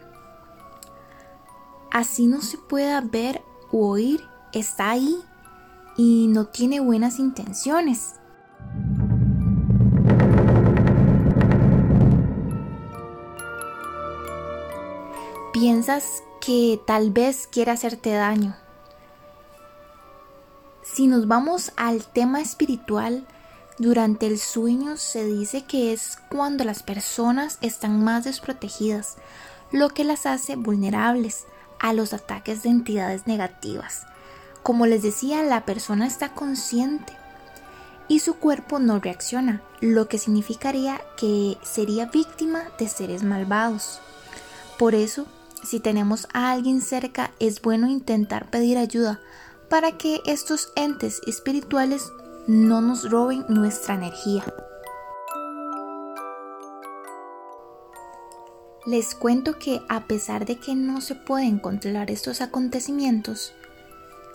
Así 1.91 2.27
no 2.27 2.41
se 2.41 2.57
pueda 2.57 3.01
ver 3.01 3.41
o 3.71 3.89
oír, 3.89 4.21
está 4.53 4.91
ahí 4.91 5.17
y 5.97 6.27
no 6.29 6.45
tiene 6.47 6.79
buenas 6.79 7.19
intenciones. 7.19 8.15
Piensas 15.53 16.23
que 16.39 16.81
tal 16.87 17.11
vez 17.11 17.47
quiere 17.47 17.71
hacerte 17.71 18.11
daño. 18.11 18.55
Si 20.83 21.07
nos 21.07 21.27
vamos 21.27 21.71
al 21.77 22.03
tema 22.03 22.41
espiritual, 22.41 23.25
durante 23.77 24.27
el 24.27 24.37
sueño 24.37 24.97
se 24.97 25.25
dice 25.25 25.63
que 25.63 25.93
es 25.93 26.17
cuando 26.29 26.63
las 26.63 26.83
personas 26.83 27.57
están 27.61 28.03
más 28.03 28.25
desprotegidas, 28.25 29.15
lo 29.71 29.89
que 29.89 30.03
las 30.03 30.25
hace 30.25 30.55
vulnerables 30.55 31.45
a 31.79 31.93
los 31.93 32.13
ataques 32.13 32.63
de 32.63 32.69
entidades 32.69 33.27
negativas. 33.27 34.05
Como 34.63 34.85
les 34.85 35.01
decía, 35.01 35.41
la 35.43 35.65
persona 35.65 36.05
está 36.05 36.33
consciente 36.33 37.13
y 38.07 38.19
su 38.19 38.35
cuerpo 38.35 38.77
no 38.77 38.99
reacciona, 38.99 39.61
lo 39.79 40.07
que 40.07 40.17
significaría 40.17 41.01
que 41.17 41.57
sería 41.63 42.05
víctima 42.07 42.63
de 42.77 42.87
seres 42.87 43.23
malvados. 43.23 43.99
Por 44.77 44.93
eso, 44.93 45.25
si 45.63 45.79
tenemos 45.79 46.27
a 46.33 46.51
alguien 46.51 46.81
cerca, 46.81 47.31
es 47.39 47.61
bueno 47.61 47.87
intentar 47.87 48.49
pedir 48.49 48.77
ayuda 48.77 49.19
para 49.69 49.97
que 49.97 50.21
estos 50.25 50.73
entes 50.75 51.21
espirituales 51.25 52.11
no 52.47 52.81
nos 52.81 53.09
roben 53.09 53.45
nuestra 53.49 53.95
energía. 53.95 54.43
Les 58.85 59.13
cuento 59.13 59.59
que 59.59 59.81
a 59.89 60.05
pesar 60.05 60.45
de 60.45 60.57
que 60.57 60.73
no 60.73 61.01
se 61.01 61.13
pueden 61.13 61.59
controlar 61.59 62.09
estos 62.09 62.41
acontecimientos, 62.41 63.53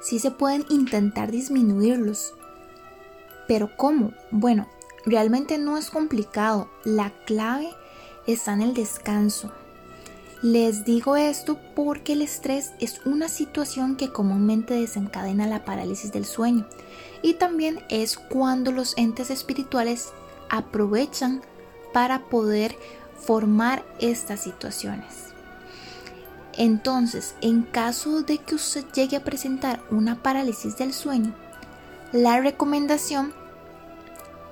sí 0.00 0.20
se 0.20 0.30
pueden 0.30 0.64
intentar 0.70 1.32
disminuirlos. 1.32 2.32
Pero 3.48 3.76
¿cómo? 3.76 4.12
Bueno, 4.30 4.68
realmente 5.04 5.58
no 5.58 5.76
es 5.76 5.90
complicado. 5.90 6.68
La 6.84 7.12
clave 7.26 7.70
está 8.28 8.52
en 8.52 8.62
el 8.62 8.74
descanso. 8.74 9.52
Les 10.42 10.84
digo 10.84 11.16
esto 11.16 11.58
porque 11.74 12.12
el 12.12 12.20
estrés 12.20 12.72
es 12.78 13.00
una 13.06 13.28
situación 13.28 13.96
que 13.96 14.12
comúnmente 14.12 14.74
desencadena 14.74 15.46
la 15.46 15.64
parálisis 15.64 16.12
del 16.12 16.26
sueño 16.26 16.66
y 17.22 17.34
también 17.34 17.80
es 17.88 18.18
cuando 18.18 18.70
los 18.70 18.96
entes 18.98 19.30
espirituales 19.30 20.12
aprovechan 20.50 21.40
para 21.94 22.24
poder 22.24 22.76
formar 23.18 23.82
estas 23.98 24.40
situaciones. 24.40 25.26
Entonces, 26.58 27.34
en 27.40 27.62
caso 27.62 28.22
de 28.22 28.38
que 28.38 28.54
usted 28.54 28.84
llegue 28.92 29.16
a 29.16 29.24
presentar 29.24 29.80
una 29.90 30.22
parálisis 30.22 30.76
del 30.76 30.92
sueño, 30.92 31.34
la 32.12 32.40
recomendación 32.40 33.32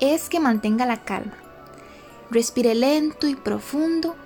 es 0.00 0.30
que 0.30 0.40
mantenga 0.40 0.86
la 0.86 1.04
calma. 1.04 1.36
Respire 2.30 2.74
lento 2.74 3.28
y 3.28 3.34
profundo 3.34 4.16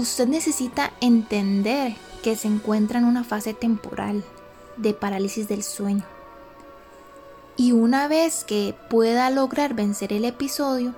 Usted 0.00 0.28
necesita 0.28 0.94
entender 1.02 1.94
que 2.22 2.34
se 2.34 2.48
encuentra 2.48 2.98
en 2.98 3.04
una 3.04 3.22
fase 3.22 3.52
temporal 3.52 4.24
de 4.78 4.94
parálisis 4.94 5.46
del 5.46 5.62
sueño. 5.62 6.04
Y 7.58 7.72
una 7.72 8.08
vez 8.08 8.44
que 8.44 8.74
pueda 8.88 9.28
lograr 9.28 9.74
vencer 9.74 10.14
el 10.14 10.24
episodio, 10.24 10.94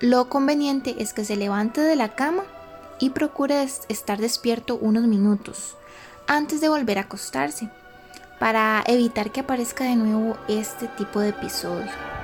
lo 0.00 0.28
conveniente 0.28 0.96
es 0.98 1.12
que 1.12 1.24
se 1.24 1.36
levante 1.36 1.80
de 1.80 1.94
la 1.94 2.16
cama 2.16 2.42
y 2.98 3.10
procure 3.10 3.62
estar 3.62 4.20
despierto 4.20 4.74
unos 4.74 5.04
minutos 5.04 5.76
antes 6.26 6.60
de 6.60 6.68
volver 6.68 6.98
a 6.98 7.02
acostarse 7.02 7.70
para 8.40 8.82
evitar 8.88 9.30
que 9.30 9.42
aparezca 9.42 9.84
de 9.84 9.94
nuevo 9.94 10.36
este 10.48 10.88
tipo 10.88 11.20
de 11.20 11.28
episodio. 11.28 12.15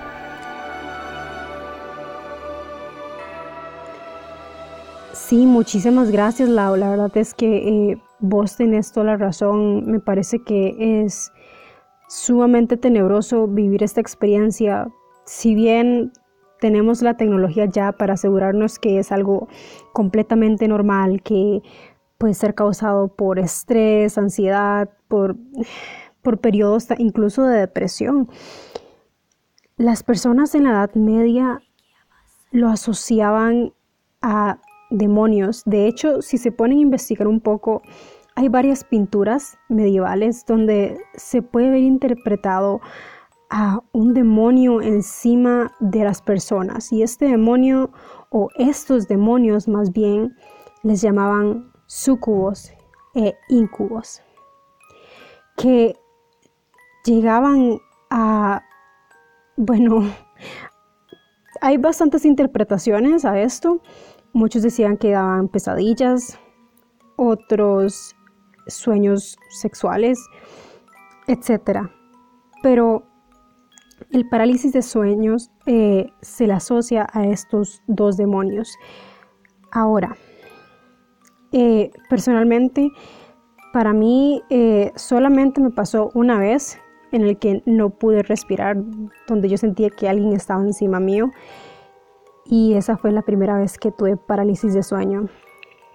Sí, 5.33 5.47
muchísimas 5.47 6.11
gracias, 6.11 6.51
Lau. 6.51 6.77
La 6.77 6.90
verdad 6.90 7.16
es 7.16 7.33
que 7.33 7.92
eh, 7.92 8.03
vos 8.18 8.55
tenés 8.59 8.92
toda 8.92 9.07
la 9.07 9.16
razón. 9.16 9.90
Me 9.90 9.99
parece 9.99 10.42
que 10.45 10.77
es 11.07 11.33
sumamente 12.07 12.77
tenebroso 12.77 13.49
vivir 13.49 13.83
esta 13.83 14.03
experiencia. 14.03 14.88
Si 15.25 15.55
bien 15.55 16.12
tenemos 16.61 17.01
la 17.01 17.16
tecnología 17.16 17.64
ya 17.64 17.92
para 17.92 18.12
asegurarnos 18.12 18.79
que 18.79 18.99
es 18.99 19.11
algo 19.11 19.49
completamente 19.95 20.68
normal, 20.68 21.23
que 21.23 21.62
puede 22.18 22.35
ser 22.35 22.55
causado 22.55 23.09
por 23.09 23.38
estrés, 23.38 24.18
ansiedad, 24.18 24.90
por, 25.09 25.38
por 26.21 26.40
periodos 26.40 26.88
incluso 26.99 27.45
de 27.45 27.59
depresión. 27.59 28.29
Las 29.79 30.03
personas 30.03 30.55
en 30.55 30.64
la 30.64 30.73
Edad 30.73 30.95
Media 30.95 31.62
lo 32.51 32.68
asociaban 32.68 33.73
a 34.21 34.59
demonios. 34.92 35.62
De 35.64 35.87
hecho, 35.87 36.22
si 36.22 36.38
se 36.38 36.52
ponen 36.52 36.78
a 36.78 36.83
investigar 36.83 37.26
un 37.26 37.40
poco, 37.40 37.83
hay 38.35 38.48
varias 38.48 38.85
pinturas 38.85 39.59
medievales 39.68 40.44
donde 40.46 40.98
se 41.14 41.42
puede 41.42 41.70
ver 41.70 41.83
interpretado 41.83 42.81
a 43.50 43.81
un 43.92 44.14
demonio 44.14 44.81
encima 44.81 45.74
de 45.81 46.05
las 46.05 46.22
personas. 46.22 46.90
Y 46.92 47.02
este 47.02 47.26
demonio, 47.26 47.90
o 48.31 48.48
estos 48.57 49.09
demonios 49.09 49.68
más 49.68 49.92
bien, 49.92 50.35
les 50.83 51.02
llamaban 51.02 51.70
sucubos 51.87 52.72
e 53.14 53.35
incubos, 53.50 54.22
que 55.57 55.94
llegaban 57.05 57.78
a, 58.09 58.62
bueno, 59.57 60.00
hay 61.61 61.76
bastantes 61.76 62.24
interpretaciones 62.24 63.26
a 63.26 63.38
esto. 63.38 63.83
Muchos 64.35 64.62
decían 64.62 64.97
que 64.97 65.11
daban 65.11 65.49
pesadillas, 65.49 66.38
otros 67.16 68.16
sueños 68.66 69.37
sexuales, 69.51 70.18
etc. 71.27 71.90
Pero 72.62 73.05
el 74.11 74.29
parálisis 74.29 74.73
de 74.73 74.83
sueños 74.83 75.51
eh, 75.66 76.07
se 76.23 76.47
le 76.47 76.55
asocia 76.55 77.07
a 77.12 77.27
estos 77.27 77.83
dos 77.87 78.16
demonios. 78.16 78.75
Ahora, 79.71 80.16
eh, 81.53 81.90
personalmente, 82.09 82.90
para 83.73 83.92
mí 83.92 84.42
eh, 84.51 84.92
solamente 84.97 85.61
me 85.61 85.71
pasó 85.71 86.11
una 86.14 86.38
vez 86.38 86.79
en 87.12 87.23
el 87.23 87.38
que 87.38 87.62
no 87.66 87.90
pude 87.90 88.23
respirar, 88.23 88.77
donde 89.29 89.49
yo 89.51 89.59
sentía 89.59 89.90
que 89.90 90.09
alguien 90.09 90.33
estaba 90.33 90.62
encima 90.62 90.99
mío 90.99 91.31
y 92.44 92.74
esa 92.74 92.96
fue 92.96 93.12
la 93.12 93.22
primera 93.22 93.59
vez 93.59 93.78
que 93.78 93.92
tuve 93.92 94.16
parálisis 94.16 94.74
de 94.74 94.83
sueño. 94.83 95.28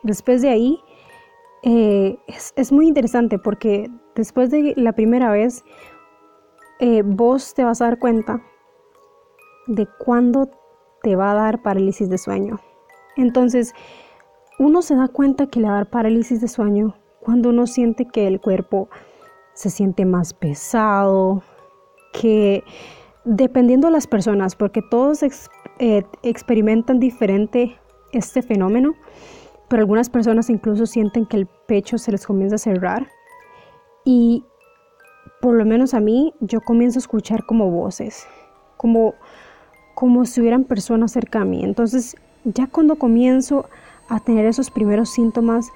Después 0.03 0.41
de 0.41 0.49
ahí, 0.49 0.79
eh, 1.63 2.17
es, 2.55 2.71
muy 2.71 2.88
interesante 2.88 3.39
porque 3.39 3.89
después 4.15 4.49
de 4.49 4.73
la 4.77 4.93
primera 4.93 5.31
vez, 5.31 5.63
eh, 6.79 7.01
vos 7.03 7.53
te 7.53 7.63
vas 7.63 7.81
a 7.81 7.86
dar 7.86 7.99
cuenta 7.99 8.41
de 9.67 9.88
cuándo 9.99 10.49
te 11.01 11.15
va 11.15 11.31
a 11.31 11.36
dar 11.36 11.62
parálisis 11.62 12.10
de 12.10 12.17
sueño. 12.17 12.60
Entonces, 13.15 13.73
uno 14.60 14.81
se 14.81 14.95
da 14.95 15.07
cuenta 15.07 15.47
que 15.47 15.60
le 15.60 15.67
va 15.67 15.73
a 15.73 15.77
dar 15.77 15.89
parálisis 15.89 16.41
de 16.41 16.47
sueño 16.47 16.95
cuando 17.19 17.49
uno 17.49 17.67
siente 17.67 18.05
que 18.05 18.27
el 18.27 18.39
cuerpo 18.39 18.89
se 19.53 19.69
siente 19.69 20.05
más 20.05 20.33
pesado, 20.33 21.41
que 22.13 22.63
dependiendo 23.25 23.88
de 23.88 23.91
las 23.91 24.07
personas, 24.07 24.55
porque 24.55 24.81
todos 24.81 25.23
eh, 25.79 26.03
experimentan 26.23 26.99
diferente 26.99 27.77
este 28.11 28.41
fenómeno, 28.41 28.95
pero 29.67 29.81
algunas 29.81 30.09
personas 30.09 30.49
incluso 30.49 30.85
sienten 30.85 31.25
que 31.25 31.37
el 31.37 31.47
pecho 31.67 31.97
se 31.97 32.11
les 32.11 32.25
comienza 32.25 32.55
a 32.55 32.59
cerrar 32.59 33.07
y 34.05 34.43
por 35.41 35.55
lo 35.55 35.65
menos 35.65 35.93
a 35.93 35.99
mí 35.99 36.33
yo 36.39 36.61
comienzo 36.61 36.97
a 36.97 37.01
escuchar 37.01 37.45
como 37.45 37.69
voces, 37.69 38.25
como, 38.77 39.15
como 39.93 40.25
si 40.25 40.41
hubieran 40.41 40.63
personas 40.63 41.11
cerca 41.11 41.39
de 41.39 41.45
mí. 41.45 41.63
Entonces 41.63 42.15
ya 42.43 42.67
cuando 42.67 42.95
comienzo 42.95 43.65
a 44.09 44.19
tener 44.19 44.45
esos 44.45 44.71
primeros 44.71 45.09
síntomas, 45.09 45.69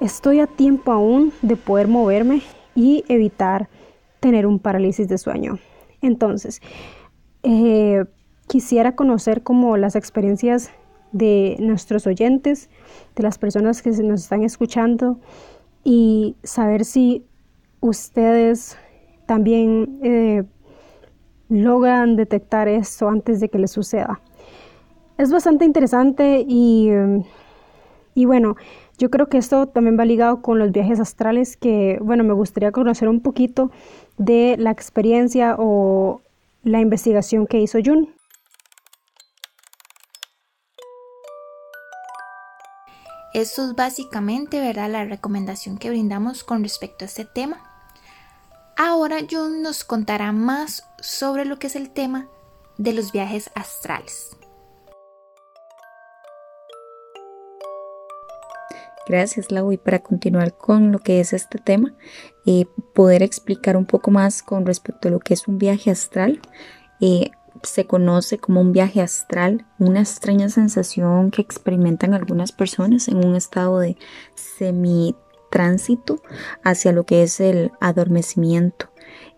estoy 0.00 0.40
a 0.40 0.46
tiempo 0.46 0.92
aún 0.92 1.32
de 1.42 1.56
poder 1.56 1.88
moverme 1.88 2.42
y 2.74 3.04
evitar 3.08 3.68
tener 4.20 4.46
un 4.46 4.58
parálisis 4.58 5.08
de 5.08 5.18
sueño. 5.18 5.58
Entonces, 6.00 6.60
eh, 7.42 8.04
quisiera 8.48 8.94
conocer 8.94 9.42
como 9.42 9.76
las 9.76 9.96
experiencias 9.96 10.70
de 11.12 11.56
nuestros 11.60 12.06
oyentes, 12.06 12.70
de 13.16 13.22
las 13.22 13.38
personas 13.38 13.82
que 13.82 13.90
nos 13.90 14.22
están 14.22 14.42
escuchando 14.42 15.18
y 15.84 16.36
saber 16.42 16.84
si 16.84 17.24
ustedes 17.80 18.76
también 19.26 19.98
eh, 20.02 20.44
logran 21.48 22.16
detectar 22.16 22.68
esto 22.68 23.08
antes 23.08 23.40
de 23.40 23.48
que 23.48 23.58
les 23.58 23.70
suceda. 23.70 24.20
Es 25.18 25.30
bastante 25.30 25.64
interesante 25.64 26.44
y, 26.48 26.90
y 28.14 28.24
bueno, 28.24 28.56
yo 28.98 29.10
creo 29.10 29.28
que 29.28 29.38
esto 29.38 29.66
también 29.66 29.98
va 29.98 30.04
ligado 30.04 30.42
con 30.42 30.58
los 30.58 30.72
viajes 30.72 31.00
astrales 31.00 31.56
que, 31.56 31.98
bueno, 32.00 32.24
me 32.24 32.32
gustaría 32.32 32.72
conocer 32.72 33.08
un 33.08 33.20
poquito 33.20 33.70
de 34.16 34.56
la 34.58 34.70
experiencia 34.70 35.56
o 35.58 36.20
la 36.62 36.80
investigación 36.80 37.46
que 37.46 37.60
hizo 37.60 37.78
Jun. 37.84 38.08
Esto 43.34 43.64
es 43.64 43.74
básicamente 43.74 44.60
¿verdad? 44.60 44.90
la 44.90 45.04
recomendación 45.04 45.78
que 45.78 45.88
brindamos 45.88 46.44
con 46.44 46.62
respecto 46.62 47.04
a 47.04 47.08
este 47.08 47.24
tema. 47.24 47.62
Ahora 48.76 49.18
Jun 49.28 49.62
nos 49.62 49.84
contará 49.84 50.32
más 50.32 50.86
sobre 51.00 51.44
lo 51.44 51.58
que 51.58 51.68
es 51.68 51.76
el 51.76 51.90
tema 51.90 52.28
de 52.78 52.92
los 52.92 53.12
viajes 53.12 53.50
astrales. 53.54 54.36
Gracias, 59.08 59.50
Lau. 59.50 59.72
Y 59.72 59.78
para 59.78 59.98
continuar 59.98 60.56
con 60.56 60.92
lo 60.92 61.00
que 61.00 61.20
es 61.20 61.32
este 61.32 61.58
tema, 61.58 61.94
eh, 62.46 62.66
poder 62.94 63.22
explicar 63.22 63.76
un 63.76 63.84
poco 63.84 64.10
más 64.10 64.42
con 64.42 64.64
respecto 64.64 65.08
a 65.08 65.10
lo 65.10 65.18
que 65.18 65.34
es 65.34 65.48
un 65.48 65.58
viaje 65.58 65.90
astral. 65.90 66.40
Eh, 67.00 67.31
se 67.62 67.86
conoce 67.86 68.38
como 68.38 68.60
un 68.60 68.72
viaje 68.72 69.00
astral, 69.00 69.66
una 69.78 70.00
extraña 70.00 70.48
sensación 70.48 71.30
que 71.30 71.42
experimentan 71.42 72.14
algunas 72.14 72.52
personas 72.52 73.08
en 73.08 73.24
un 73.24 73.36
estado 73.36 73.78
de 73.78 73.96
semitránsito 74.34 76.22
hacia 76.64 76.92
lo 76.92 77.04
que 77.04 77.22
es 77.22 77.40
el 77.40 77.72
adormecimiento. 77.80 78.88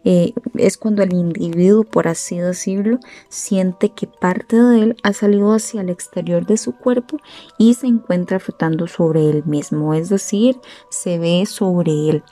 Eh, 0.07 0.35
es 0.59 0.77
cuando 0.77 1.03
el 1.03 1.15
individuo, 1.15 1.83
por 1.83 2.09
así 2.09 2.37
decirlo, 2.39 2.99
siente 3.31 3.89
que 3.89 4.07
parte 4.07 4.61
de 4.61 4.83
él 4.83 4.97
ha 5.03 5.15
salido 5.15 5.55
hacia 5.55 5.81
el 5.81 5.89
exterior 5.89 6.45
de 6.45 6.59
su 6.59 6.77
cuerpo 6.77 7.17
y 7.59 7.73
se 7.73 7.87
encuentra 7.87 8.39
flotando 8.39 8.87
sobre 8.87 9.31
él 9.31 9.45
mismo, 9.47 9.95
es 9.95 10.11
decir, 10.11 10.61
se 10.91 11.19
ve 11.19 11.47
sobre 11.47 11.91
él. 12.11 12.25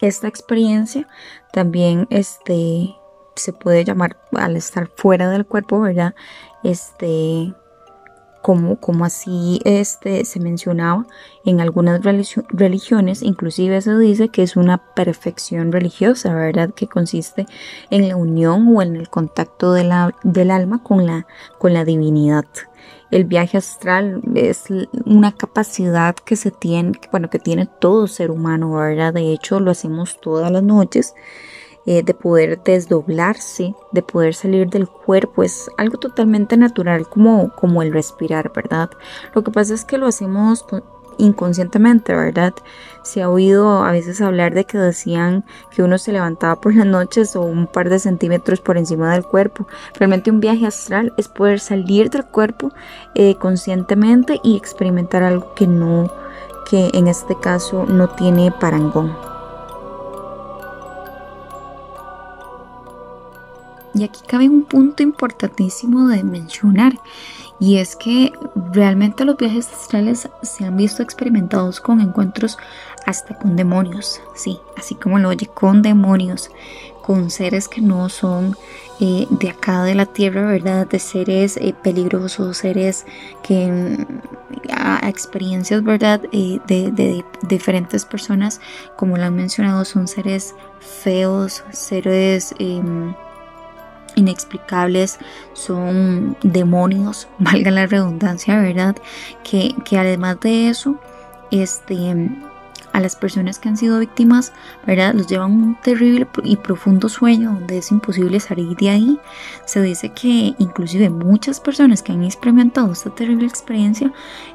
Esta 0.00 0.26
experiencia 0.26 1.06
también 1.52 2.08
este, 2.10 2.96
se 3.34 3.52
puede 3.52 3.84
llamar 3.84 4.16
al 4.32 4.56
estar 4.56 4.90
fuera 4.94 5.30
del 5.30 5.46
cuerpo, 5.46 5.80
¿verdad? 5.80 6.14
Este, 6.62 7.54
como, 8.42 8.76
como 8.76 9.04
así 9.04 9.60
este, 9.64 10.24
se 10.24 10.40
mencionaba 10.40 11.06
en 11.44 11.60
algunas 11.60 12.00
religiones, 12.02 13.22
inclusive 13.22 13.80
se 13.80 13.96
dice 13.98 14.28
que 14.28 14.42
es 14.42 14.56
una 14.56 14.78
perfección 14.94 15.72
religiosa, 15.72 16.34
¿verdad? 16.34 16.70
Que 16.70 16.86
consiste 16.86 17.46
en 17.90 18.08
la 18.08 18.16
unión 18.16 18.74
o 18.74 18.82
en 18.82 18.96
el 18.96 19.08
contacto 19.08 19.72
del 19.72 20.50
alma 20.50 20.82
con 20.82 21.06
la, 21.06 21.26
con 21.58 21.74
la 21.74 21.84
divinidad. 21.84 22.46
El 23.10 23.24
viaje 23.24 23.58
astral 23.58 24.22
es 24.36 24.66
una 25.04 25.32
capacidad 25.32 26.14
que 26.14 26.36
se 26.36 26.52
tiene, 26.52 26.92
bueno, 27.10 27.28
que 27.28 27.40
tiene 27.40 27.66
todo 27.66 28.06
ser 28.06 28.30
humano, 28.30 28.72
¿verdad? 28.74 29.12
De 29.12 29.32
hecho, 29.32 29.58
lo 29.58 29.72
hacemos 29.72 30.20
todas 30.20 30.50
las 30.50 30.62
noches. 30.62 31.14
Eh, 31.86 32.02
de 32.02 32.12
poder 32.12 32.62
desdoblarse, 32.62 33.74
de 33.92 34.02
poder 34.02 34.34
salir 34.34 34.68
del 34.68 34.86
cuerpo, 34.86 35.42
es 35.42 35.70
algo 35.78 35.96
totalmente 35.96 36.58
natural 36.58 37.08
como, 37.08 37.54
como 37.54 37.80
el 37.80 37.90
respirar, 37.90 38.52
¿verdad? 38.54 38.90
Lo 39.34 39.42
que 39.42 39.50
pasa 39.50 39.72
es 39.72 39.86
que 39.86 39.96
lo 39.96 40.06
hacemos 40.06 40.66
inconscientemente, 41.20 42.14
¿verdad? 42.14 42.54
Se 43.02 43.22
ha 43.22 43.30
oído 43.30 43.82
a 43.82 43.92
veces 43.92 44.20
hablar 44.20 44.54
de 44.54 44.64
que 44.64 44.78
decían 44.78 45.44
que 45.70 45.82
uno 45.82 45.98
se 45.98 46.12
levantaba 46.12 46.60
por 46.60 46.74
las 46.74 46.86
noches 46.86 47.36
o 47.36 47.42
un 47.42 47.66
par 47.66 47.88
de 47.88 47.98
centímetros 47.98 48.60
por 48.60 48.76
encima 48.76 49.12
del 49.12 49.24
cuerpo. 49.24 49.66
Realmente 49.94 50.30
un 50.30 50.40
viaje 50.40 50.66
astral 50.66 51.12
es 51.16 51.28
poder 51.28 51.60
salir 51.60 52.10
del 52.10 52.26
cuerpo 52.26 52.72
eh, 53.14 53.36
conscientemente 53.36 54.40
y 54.42 54.56
experimentar 54.56 55.22
algo 55.22 55.54
que 55.54 55.66
no, 55.66 56.10
que 56.68 56.90
en 56.94 57.08
este 57.08 57.38
caso 57.38 57.86
no 57.86 58.08
tiene 58.10 58.52
parangón. 58.52 59.29
Y 63.94 64.04
aquí 64.04 64.20
cabe 64.26 64.48
un 64.48 64.62
punto 64.62 65.02
importantísimo 65.02 66.08
de 66.08 66.22
mencionar 66.22 66.94
y 67.60 67.76
es 67.76 67.94
que 67.94 68.32
realmente 68.72 69.26
los 69.26 69.36
viajes 69.36 69.70
astrales 69.70 70.28
se 70.42 70.64
han 70.64 70.76
visto 70.78 71.02
experimentados 71.02 71.80
con 71.80 72.00
encuentros 72.00 72.56
hasta 73.06 73.38
con 73.38 73.54
demonios, 73.54 74.20
sí, 74.34 74.58
así 74.78 74.94
como 74.94 75.18
lo 75.18 75.28
oye, 75.28 75.46
con 75.46 75.82
demonios, 75.82 76.50
con 77.02 77.30
seres 77.30 77.68
que 77.68 77.82
no 77.82 78.08
son 78.08 78.56
eh, 78.98 79.26
de 79.28 79.50
acá 79.50 79.84
de 79.84 79.94
la 79.94 80.06
tierra, 80.06 80.46
¿verdad? 80.46 80.86
De 80.86 80.98
seres 80.98 81.58
eh, 81.58 81.74
peligrosos, 81.82 82.56
seres 82.56 83.04
que 83.42 83.66
mm, 83.66 84.06
a, 84.72 85.08
experiencias, 85.08 85.82
¿verdad? 85.82 86.22
Eh, 86.32 86.60
de, 86.66 86.90
de, 86.92 87.24
diferentes 87.42 88.06
personas, 88.06 88.60
como 88.96 89.18
lo 89.18 89.24
han 89.24 89.36
mencionado, 89.36 89.84
son 89.84 90.08
seres 90.08 90.54
feos, 90.80 91.62
seres 91.72 92.54
em, 92.58 93.14
inexplicables, 94.20 95.18
son 95.52 96.36
demonios, 96.42 97.28
valga 97.38 97.70
la 97.70 97.86
redundancia, 97.86 98.60
¿verdad? 98.60 98.96
Que, 99.42 99.74
que 99.84 99.98
además 99.98 100.40
de 100.40 100.68
eso, 100.68 100.96
este, 101.50 102.14
a 102.92 103.00
las 103.00 103.16
personas 103.16 103.58
que 103.58 103.68
han 103.68 103.76
sido 103.76 103.98
víctimas, 103.98 104.52
¿verdad? 104.86 105.14
Los 105.14 105.26
llevan 105.26 105.52
un 105.52 105.74
terrible 105.76 106.26
y 106.44 106.56
profundo 106.56 107.08
sueño 107.08 107.52
donde 107.52 107.78
es 107.78 107.90
imposible 107.90 108.40
salir 108.40 108.76
de 108.76 108.90
ahí. 108.90 109.18
Se 109.64 109.80
dice 109.80 110.10
que 110.10 110.54
inclusive 110.58 111.10
muchas 111.10 111.60
personas 111.60 112.02
que 112.02 112.12
han 112.12 112.24
experimentado 112.24 112.92
esta 112.92 113.10
terrible 113.10 113.46
experiencia 113.46 114.12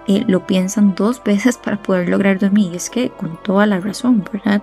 eh, 0.07 0.23
lo 0.27 0.45
piensan 0.45 0.95
dos 0.95 1.23
veces 1.25 1.57
para 1.57 1.81
poder 1.81 2.09
lograr 2.09 2.39
dormir. 2.39 2.73
Y 2.73 2.75
es 2.77 2.89
que 2.89 3.09
con 3.09 3.41
toda 3.43 3.65
la 3.65 3.79
razón, 3.79 4.23
¿verdad? 4.31 4.61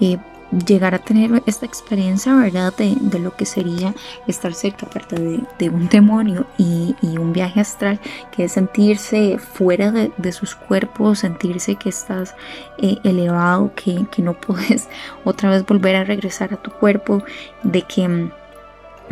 Eh, 0.00 0.18
llegar 0.66 0.94
a 0.94 0.98
tener 0.98 1.42
esta 1.46 1.66
experiencia, 1.66 2.34
¿verdad? 2.34 2.74
De, 2.76 3.18
lo 3.18 3.36
que 3.36 3.46
sería 3.46 3.94
estar 4.26 4.52
cerca, 4.54 4.86
aparte 4.86 5.16
de, 5.58 5.70
un 5.70 5.88
demonio 5.88 6.46
y, 6.58 6.94
un 7.02 7.32
viaje 7.32 7.60
astral, 7.60 8.00
que 8.32 8.44
es 8.44 8.52
sentirse 8.52 9.38
fuera 9.38 9.90
de, 9.90 10.32
sus 10.32 10.54
cuerpos, 10.54 11.20
sentirse 11.20 11.76
que 11.76 11.88
estás 11.88 12.34
eh, 12.78 12.96
elevado, 13.04 13.72
que, 13.74 14.06
no 14.22 14.34
puedes 14.34 14.88
otra 15.24 15.50
vez 15.50 15.64
volver 15.64 15.96
a 15.96 16.04
regresar 16.04 16.52
a 16.52 16.56
tu 16.56 16.70
cuerpo, 16.70 17.22
de 17.62 17.82
que 17.82 18.08
mm, 18.08 18.30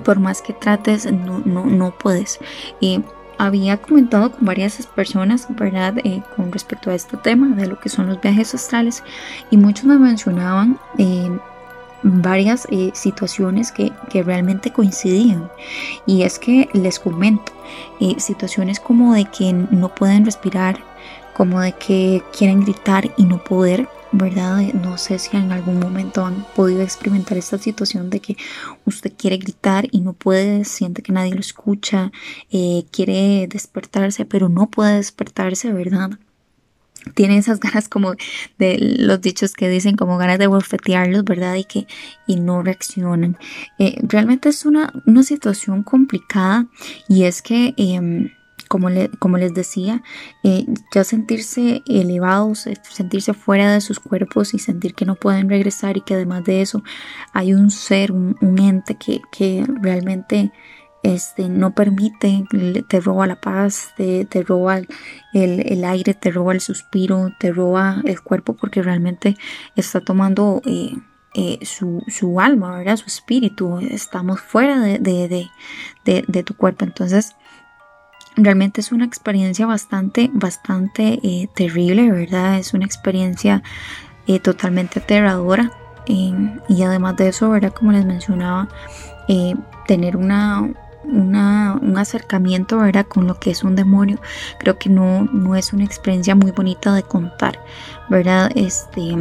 por 0.04 0.18
más 0.18 0.42
que 0.42 0.52
trates, 0.52 1.10
no, 1.10 1.40
no, 1.44 1.66
no 1.66 1.90
puedes. 1.92 2.38
y 2.80 3.02
había 3.38 3.76
comentado 3.76 4.32
con 4.32 4.44
varias 4.44 4.84
personas, 4.86 5.46
¿verdad? 5.50 5.98
Eh, 6.04 6.22
con 6.36 6.52
respecto 6.52 6.90
a 6.90 6.94
este 6.94 7.16
tema 7.16 7.48
de 7.54 7.66
lo 7.66 7.78
que 7.78 7.88
son 7.88 8.08
los 8.08 8.20
viajes 8.20 8.54
astrales 8.54 9.02
y 9.50 9.56
muchos 9.56 9.84
me 9.84 9.98
mencionaban 9.98 10.78
eh, 10.98 11.30
varias 12.02 12.66
eh, 12.70 12.90
situaciones 12.94 13.72
que, 13.72 13.92
que, 14.10 14.22
realmente 14.22 14.72
coincidían 14.72 15.48
y 16.06 16.22
es 16.22 16.38
que 16.38 16.68
les 16.72 16.98
comento 16.98 17.52
situaciones 18.18 18.78
como 18.78 19.14
de 19.14 19.24
que 19.24 19.52
no 19.52 19.88
pueden 19.88 20.24
respirar 20.24 20.78
como 21.38 21.60
de 21.60 21.72
que 21.72 22.22
quieren 22.36 22.60
gritar 22.60 23.14
y 23.16 23.24
no 23.24 23.42
poder 23.42 23.88
¿verdad? 24.12 24.60
No 24.74 24.96
sé 24.96 25.18
si 25.18 25.36
en 25.36 25.52
algún 25.52 25.78
momento 25.78 26.24
han 26.24 26.44
podido 26.54 26.82
experimentar 26.82 27.36
esta 27.36 27.58
situación 27.58 28.10
de 28.10 28.20
que 28.20 28.36
usted 28.84 29.12
quiere 29.16 29.36
gritar 29.36 29.86
y 29.90 30.00
no 30.00 30.14
puede, 30.14 30.64
siente 30.64 31.02
que 31.02 31.12
nadie 31.12 31.34
lo 31.34 31.40
escucha, 31.40 32.10
eh, 32.50 32.84
quiere 32.90 33.46
despertarse, 33.48 34.24
pero 34.24 34.48
no 34.48 34.70
puede 34.70 34.96
despertarse, 34.96 35.72
¿verdad? 35.72 36.10
Tiene 37.14 37.36
esas 37.36 37.60
ganas 37.60 37.88
como 37.88 38.14
de 38.58 38.78
los 38.98 39.20
dichos 39.20 39.52
que 39.52 39.68
dicen 39.68 39.96
como 39.96 40.16
ganas 40.16 40.38
de 40.38 40.46
bofetearlos, 40.46 41.24
¿verdad? 41.24 41.56
Y 41.56 41.64
que 41.64 41.86
y 42.26 42.36
no 42.36 42.62
reaccionan. 42.62 43.36
Eh, 43.78 43.98
realmente 44.02 44.48
es 44.48 44.64
una, 44.64 44.92
una 45.06 45.22
situación 45.22 45.82
complicada 45.82 46.66
y 47.08 47.24
es 47.24 47.42
que... 47.42 47.74
Em, 47.76 48.30
como, 48.68 48.88
les 48.90 49.54
decía, 49.54 50.02
eh, 50.44 50.66
ya 50.94 51.04
sentirse 51.04 51.82
elevados, 51.86 52.66
eh, 52.66 52.76
sentirse 52.88 53.34
fuera 53.34 53.72
de 53.72 53.80
sus 53.80 53.98
cuerpos 53.98 54.54
y 54.54 54.58
sentir 54.58 54.94
que 54.94 55.06
no 55.06 55.16
pueden 55.16 55.48
regresar 55.48 55.96
y 55.96 56.02
que 56.02 56.14
además 56.14 56.44
de 56.44 56.60
eso 56.60 56.82
hay 57.32 57.54
un 57.54 57.70
ser, 57.70 58.12
un, 58.12 58.36
ente 58.58 58.96
que, 58.96 59.20
que, 59.32 59.64
realmente 59.80 60.52
este, 61.02 61.48
no 61.48 61.74
permite, 61.74 62.44
te 62.88 63.00
roba 63.00 63.26
la 63.26 63.40
paz, 63.40 63.92
te, 63.96 64.26
roba 64.42 64.78
el, 64.78 64.86
el, 65.32 65.84
aire, 65.84 66.14
te 66.14 66.30
roba 66.30 66.52
el 66.52 66.60
suspiro, 66.60 67.30
te 67.38 67.52
roba 67.52 68.02
el 68.04 68.20
cuerpo 68.20 68.54
porque 68.54 68.82
realmente 68.82 69.36
está 69.74 70.00
tomando... 70.00 70.62
Eh, 71.34 71.58
su, 71.62 72.02
su, 72.08 72.40
alma, 72.40 72.78
¿verdad? 72.78 72.96
Su 72.96 73.06
espíritu, 73.06 73.78
estamos 73.78 74.40
fuera 74.40 74.80
de, 74.80 74.98
de, 74.98 76.24
de 76.26 76.42
tu 76.42 76.56
cuerpo. 76.56 76.84
Entonces, 76.84 77.36
realmente 78.38 78.80
es 78.80 78.92
una 78.92 79.04
experiencia 79.04 79.66
bastante, 79.66 80.30
bastante 80.32 81.20
eh, 81.22 81.48
terrible, 81.54 82.10
¿verdad? 82.10 82.58
Es 82.58 82.72
una 82.72 82.86
experiencia 82.86 83.62
eh, 84.26 84.40
totalmente 84.40 85.00
aterradora. 85.00 85.72
y 86.06 86.82
además 86.82 87.16
de 87.16 87.28
eso, 87.28 87.50
¿verdad? 87.50 87.74
Como 87.74 87.92
les 87.92 88.04
mencionaba, 88.06 88.68
eh, 89.28 89.54
tener 89.86 90.16
una, 90.16 90.70
un 91.04 91.98
acercamiento, 91.98 92.78
¿verdad? 92.78 93.06
Con 93.06 93.26
lo 93.26 93.38
que 93.38 93.50
es 93.50 93.62
un 93.62 93.76
demonio, 93.76 94.18
creo 94.58 94.78
que 94.78 94.88
no, 94.88 95.24
no 95.24 95.54
es 95.54 95.72
una 95.74 95.84
experiencia 95.84 96.34
muy 96.34 96.50
bonita 96.52 96.94
de 96.94 97.02
contar, 97.02 97.58
¿verdad? 98.08 98.50
Este, 98.54 99.14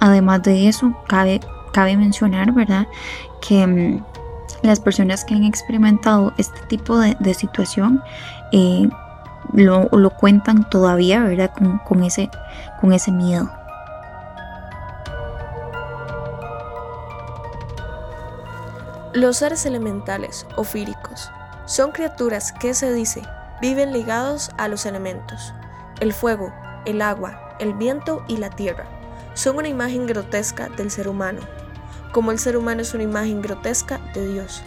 además 0.00 0.42
de 0.42 0.68
eso, 0.68 0.92
cabe, 1.06 1.40
cabe 1.72 1.96
mencionar, 1.96 2.52
¿verdad? 2.52 2.88
Que 3.40 3.64
mm, 3.66 4.02
las 4.62 4.80
personas 4.80 5.24
que 5.24 5.34
han 5.34 5.44
experimentado 5.44 6.32
este 6.36 6.60
tipo 6.68 6.98
de, 6.98 7.34
situación 7.34 8.02
eh, 8.52 8.88
lo, 9.52 10.10
cuentan 10.10 10.68
todavía, 10.68 11.22
¿verdad? 11.22 11.52
Con, 11.84 12.04
ese, 12.04 12.30
con 12.80 12.92
ese 12.92 13.12
miedo. 13.12 13.50
Los 19.14 19.38
seres 19.38 19.66
elementales 19.66 20.46
o 20.56 20.64
fíricos 20.64 21.30
son 21.64 21.90
criaturas 21.92 22.52
que 22.52 22.74
se 22.74 22.92
dice 22.92 23.22
viven 23.60 23.92
ligados 23.92 24.50
a 24.58 24.68
los 24.68 24.86
elementos. 24.86 25.52
El 26.00 26.12
fuego, 26.12 26.52
el 26.84 27.02
agua, 27.02 27.56
el 27.58 27.74
viento 27.74 28.22
y 28.28 28.36
la 28.36 28.50
tierra 28.50 28.84
son 29.34 29.56
una 29.56 29.68
imagen 29.68 30.06
grotesca 30.06 30.68
del 30.68 30.90
ser 30.90 31.08
humano 31.08 31.40
como 32.12 32.32
el 32.32 32.38
ser 32.38 32.56
humano 32.56 32.82
es 32.82 32.94
una 32.94 33.02
imagen 33.02 33.42
grotesca 33.42 34.00
de 34.14 34.26
Dios. 34.32 34.62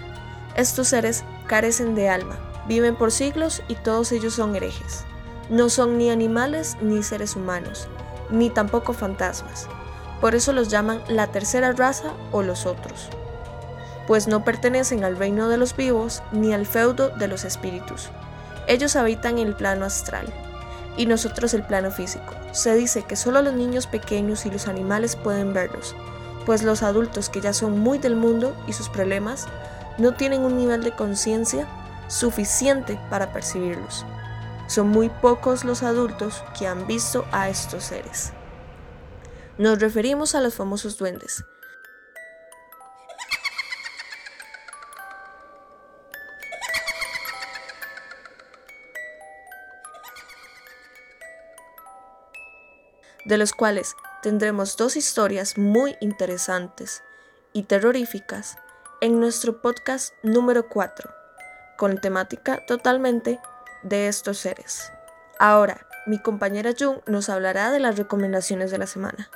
Estos 0.55 0.89
seres 0.89 1.23
carecen 1.47 1.95
de 1.95 2.09
alma, 2.09 2.37
viven 2.67 2.95
por 2.95 3.11
siglos 3.11 3.63
y 3.67 3.75
todos 3.75 4.11
ellos 4.11 4.33
son 4.33 4.55
herejes. 4.55 5.05
No 5.49 5.69
son 5.69 5.97
ni 5.97 6.09
animales 6.09 6.77
ni 6.81 7.03
seres 7.03 7.35
humanos, 7.35 7.87
ni 8.29 8.49
tampoco 8.49 8.93
fantasmas. 8.93 9.67
Por 10.21 10.35
eso 10.35 10.53
los 10.53 10.69
llaman 10.69 11.01
la 11.07 11.27
tercera 11.27 11.71
raza 11.73 12.13
o 12.31 12.43
los 12.43 12.65
otros, 12.65 13.09
pues 14.07 14.27
no 14.27 14.43
pertenecen 14.43 15.03
al 15.03 15.17
reino 15.17 15.49
de 15.49 15.57
los 15.57 15.75
vivos 15.75 16.21
ni 16.31 16.53
al 16.53 16.65
feudo 16.65 17.09
de 17.09 17.27
los 17.27 17.43
espíritus. 17.43 18.09
Ellos 18.67 18.95
habitan 18.95 19.39
el 19.39 19.55
plano 19.55 19.85
astral 19.85 20.31
y 20.95 21.07
nosotros 21.07 21.53
el 21.53 21.63
plano 21.63 21.89
físico. 21.89 22.33
Se 22.51 22.75
dice 22.75 23.03
que 23.03 23.15
solo 23.15 23.41
los 23.41 23.53
niños 23.53 23.87
pequeños 23.87 24.45
y 24.45 24.51
los 24.51 24.67
animales 24.67 25.15
pueden 25.15 25.53
verlos, 25.53 25.95
pues 26.45 26.63
los 26.63 26.83
adultos 26.83 27.29
que 27.29 27.41
ya 27.41 27.53
son 27.53 27.79
muy 27.79 27.97
del 27.97 28.15
mundo 28.15 28.55
y 28.67 28.73
sus 28.73 28.89
problemas 28.89 29.47
no 29.97 30.13
tienen 30.13 30.41
un 30.41 30.57
nivel 30.57 30.83
de 30.83 30.91
conciencia 30.91 31.67
suficiente 32.11 32.99
para 33.09 33.31
percibirlos. 33.31 34.05
Son 34.67 34.89
muy 34.89 35.09
pocos 35.09 35.63
los 35.63 35.81
adultos 35.81 36.43
que 36.57 36.67
han 36.67 36.85
visto 36.85 37.25
a 37.31 37.49
estos 37.49 37.85
seres. 37.85 38.33
Nos 39.57 39.79
referimos 39.79 40.35
a 40.35 40.41
los 40.41 40.55
famosos 40.55 40.97
duendes, 40.97 41.43
de 53.23 53.37
los 53.37 53.53
cuales 53.53 53.95
tendremos 54.21 54.75
dos 54.75 54.97
historias 54.97 55.57
muy 55.57 55.95
interesantes 56.01 57.03
y 57.53 57.63
terroríficas 57.63 58.57
en 58.99 59.19
nuestro 59.19 59.61
podcast 59.61 60.13
número 60.23 60.67
4, 60.67 61.20
con 61.81 61.97
temática 61.97 62.63
totalmente 62.67 63.39
de 63.81 64.07
estos 64.07 64.37
seres. 64.37 64.93
Ahora, 65.39 65.87
mi 66.05 66.19
compañera 66.19 66.73
Jung 66.79 66.99
nos 67.07 67.27
hablará 67.27 67.71
de 67.71 67.79
las 67.79 67.97
recomendaciones 67.97 68.69
de 68.69 68.77
la 68.77 68.85
semana. 68.85 69.31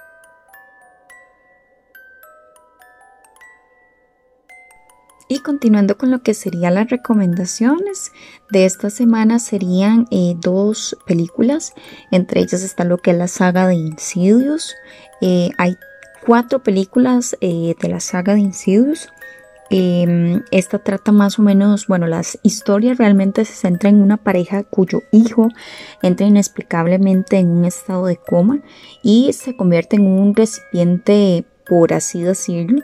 Y 5.27 5.39
continuando 5.39 5.97
con 5.97 6.12
lo 6.12 6.21
que 6.21 6.36
serían 6.36 6.75
las 6.75 6.88
recomendaciones 6.88 8.12
de 8.51 8.65
esta 8.65 8.91
semana 8.91 9.39
serían 9.39 10.05
eh, 10.12 10.36
dos 10.38 10.95
películas, 11.08 11.73
entre 12.12 12.41
ellas 12.41 12.62
está 12.62 12.84
lo 12.84 12.99
que 12.99 13.10
es 13.10 13.17
la 13.17 13.27
saga 13.27 13.65
de 13.65 13.73
Insidious. 13.73 14.75
Eh, 15.19 15.49
hay 15.58 15.77
cuatro 16.23 16.62
películas 16.62 17.36
eh, 17.41 17.73
de 17.81 17.89
la 17.89 17.99
saga 17.99 18.36
de 18.36 18.41
Insidious. 18.41 19.10
Em, 19.69 20.43
esta 20.51 20.80
trata 20.80 21.12
más 21.12 21.39
o 21.39 21.41
menos, 21.41 21.88
bueno, 21.88 22.06
las 22.06 22.38
historias 22.43 22.97
realmente 22.97 23.45
se 23.45 23.54
centran 23.54 23.95
en 23.95 24.04
una 24.04 24.17
pareja 24.17 24.63
cuyo 24.63 25.01
hijo 25.12 25.49
entra 26.04 26.28
inexplicablemente 26.28 27.38
en 27.38 27.49
un 27.49 27.65
estado 27.65 28.06
de 28.06 28.17
coma 28.17 28.60
y 29.01 29.34
se 29.34 29.56
convierte 29.56 29.95
en 29.95 30.06
un 30.06 30.36
recipiente, 30.36 31.45
por 31.67 31.93
así 31.93 32.21
decirlo, 32.21 32.82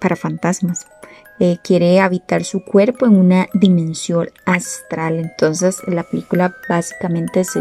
para 0.00 0.16
fantasmas. 0.16 0.86
Eh, 1.40 1.58
quiere 1.64 1.98
habitar 1.98 2.44
su 2.44 2.64
cuerpo 2.64 3.06
en 3.06 3.16
una 3.16 3.48
dimensión 3.54 4.28
astral. 4.44 5.18
Entonces 5.18 5.82
la 5.88 6.04
película 6.04 6.54
básicamente 6.68 7.44
se, 7.44 7.60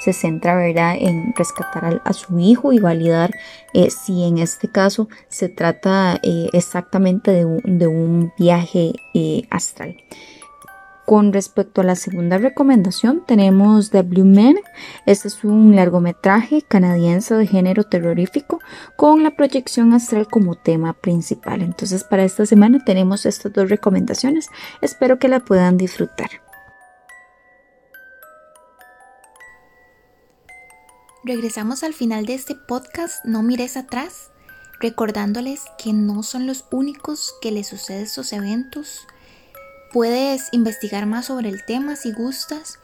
se 0.00 0.12
centra 0.12 0.52
en 0.96 1.32
rescatar 1.36 2.02
a, 2.04 2.12
su 2.12 2.38
hijo 2.40 2.72
y 2.72 2.80
validar 2.80 3.30
eh, 3.74 3.90
si 3.90 4.24
en 4.24 4.38
este 4.38 4.68
caso 4.68 5.08
se 5.28 5.48
trata 5.48 6.18
eh, 6.22 6.48
exactamente 6.52 7.30
de 7.30 7.44
un, 7.44 7.60
de 7.64 7.86
un 7.86 8.32
viaje 8.36 8.92
astral. 9.50 9.96
Con 11.06 11.32
respecto 11.32 11.80
a 11.80 11.84
la 11.84 11.96
segunda 11.96 12.38
recomendación, 12.38 13.24
tenemos 13.26 13.90
The 13.90 14.02
Blue 14.02 14.24
Man. 14.24 14.54
Este 15.04 15.26
es 15.28 15.42
un 15.42 15.74
largometraje 15.74 16.62
canadiense 16.62 17.34
de 17.34 17.46
género 17.46 17.82
terrorífico 17.82 18.60
con 18.96 19.24
la 19.24 19.34
proyección 19.34 19.92
astral 19.94 20.28
como 20.28 20.54
tema 20.54 20.92
principal. 20.92 21.62
Entonces, 21.62 22.04
para 22.04 22.22
esta 22.22 22.46
semana 22.46 22.84
tenemos 22.84 23.26
estas 23.26 23.52
dos 23.52 23.68
recomendaciones. 23.68 24.48
Espero 24.80 25.18
que 25.18 25.28
la 25.28 25.40
puedan 25.40 25.76
disfrutar. 25.76 26.30
Regresamos 31.24 31.82
al 31.82 31.94
final 31.94 32.26
de 32.26 32.34
este 32.34 32.54
podcast 32.54 33.24
No 33.24 33.42
mires 33.42 33.76
atrás, 33.76 34.30
recordándoles 34.80 35.62
que 35.78 35.92
no 35.92 36.22
son 36.22 36.46
los 36.46 36.64
únicos 36.70 37.34
que 37.40 37.50
les 37.50 37.68
suceden 37.68 38.02
estos 38.02 38.32
eventos 38.32 39.06
Puedes 39.92 40.48
investigar 40.52 41.04
más 41.04 41.26
sobre 41.26 41.50
el 41.50 41.66
tema 41.66 41.96
si 41.96 42.12
gustas 42.12 42.78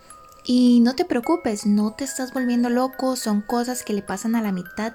y 0.44 0.81
no 0.81 0.94
te 0.94 1.07
preocupes, 1.07 1.64
no 1.64 1.94
te 1.94 2.05
estás 2.05 2.35
volviendo 2.35 2.68
loco, 2.68 3.16
son 3.16 3.40
cosas 3.40 3.83
que 3.83 3.94
le 3.94 4.03
pasan 4.03 4.37
a 4.37 4.42
la 4.42 4.53
mitad 4.53 4.94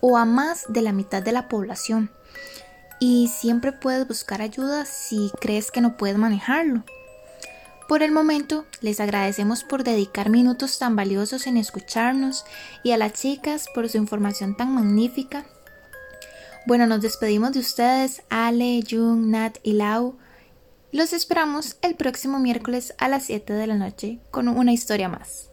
o 0.00 0.18
a 0.18 0.26
más 0.26 0.64
de 0.68 0.82
la 0.82 0.92
mitad 0.92 1.22
de 1.22 1.32
la 1.32 1.48
población. 1.48 2.10
Y 2.98 3.28
siempre 3.28 3.72
puedes 3.72 4.06
buscar 4.06 4.42
ayuda 4.42 4.84
si 4.84 5.32
crees 5.40 5.70
que 5.70 5.80
no 5.80 5.96
puedes 5.96 6.18
manejarlo. 6.18 6.84
Por 7.88 8.02
el 8.02 8.12
momento, 8.12 8.66
les 8.82 9.00
agradecemos 9.00 9.64
por 9.64 9.82
dedicar 9.82 10.30
minutos 10.30 10.78
tan 10.78 10.94
valiosos 10.94 11.46
en 11.46 11.56
escucharnos 11.56 12.44
y 12.84 12.92
a 12.92 12.98
las 12.98 13.14
chicas 13.14 13.66
por 13.74 13.88
su 13.88 13.96
información 13.96 14.56
tan 14.56 14.74
magnífica. 14.74 15.44
Bueno, 16.66 16.86
nos 16.86 17.00
despedimos 17.00 17.52
de 17.52 17.60
ustedes, 17.60 18.22
Ale, 18.28 18.84
Jung, 18.88 19.26
Nat 19.26 19.56
y 19.62 19.72
Lau. 19.72 20.18
Los 20.92 21.12
esperamos 21.12 21.76
el 21.82 21.94
próximo 21.94 22.40
miércoles 22.40 22.94
a 22.98 23.08
las 23.08 23.24
7 23.26 23.52
de 23.52 23.66
la 23.68 23.76
noche 23.76 24.18
con 24.32 24.48
una 24.48 24.72
historia 24.72 25.08
más. 25.08 25.50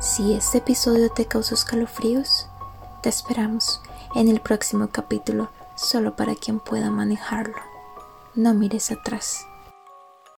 Si 0.00 0.32
este 0.32 0.58
episodio 0.58 1.10
te 1.10 1.26
causó 1.26 1.56
escalofríos, 1.56 2.46
te 3.02 3.08
esperamos 3.08 3.80
en 4.14 4.28
el 4.28 4.40
próximo 4.40 4.90
capítulo 4.92 5.50
solo 5.76 6.14
para 6.14 6.36
quien 6.36 6.60
pueda 6.60 6.88
manejarlo. 6.88 7.56
No 8.36 8.54
mires 8.54 8.92
atrás. 8.92 9.46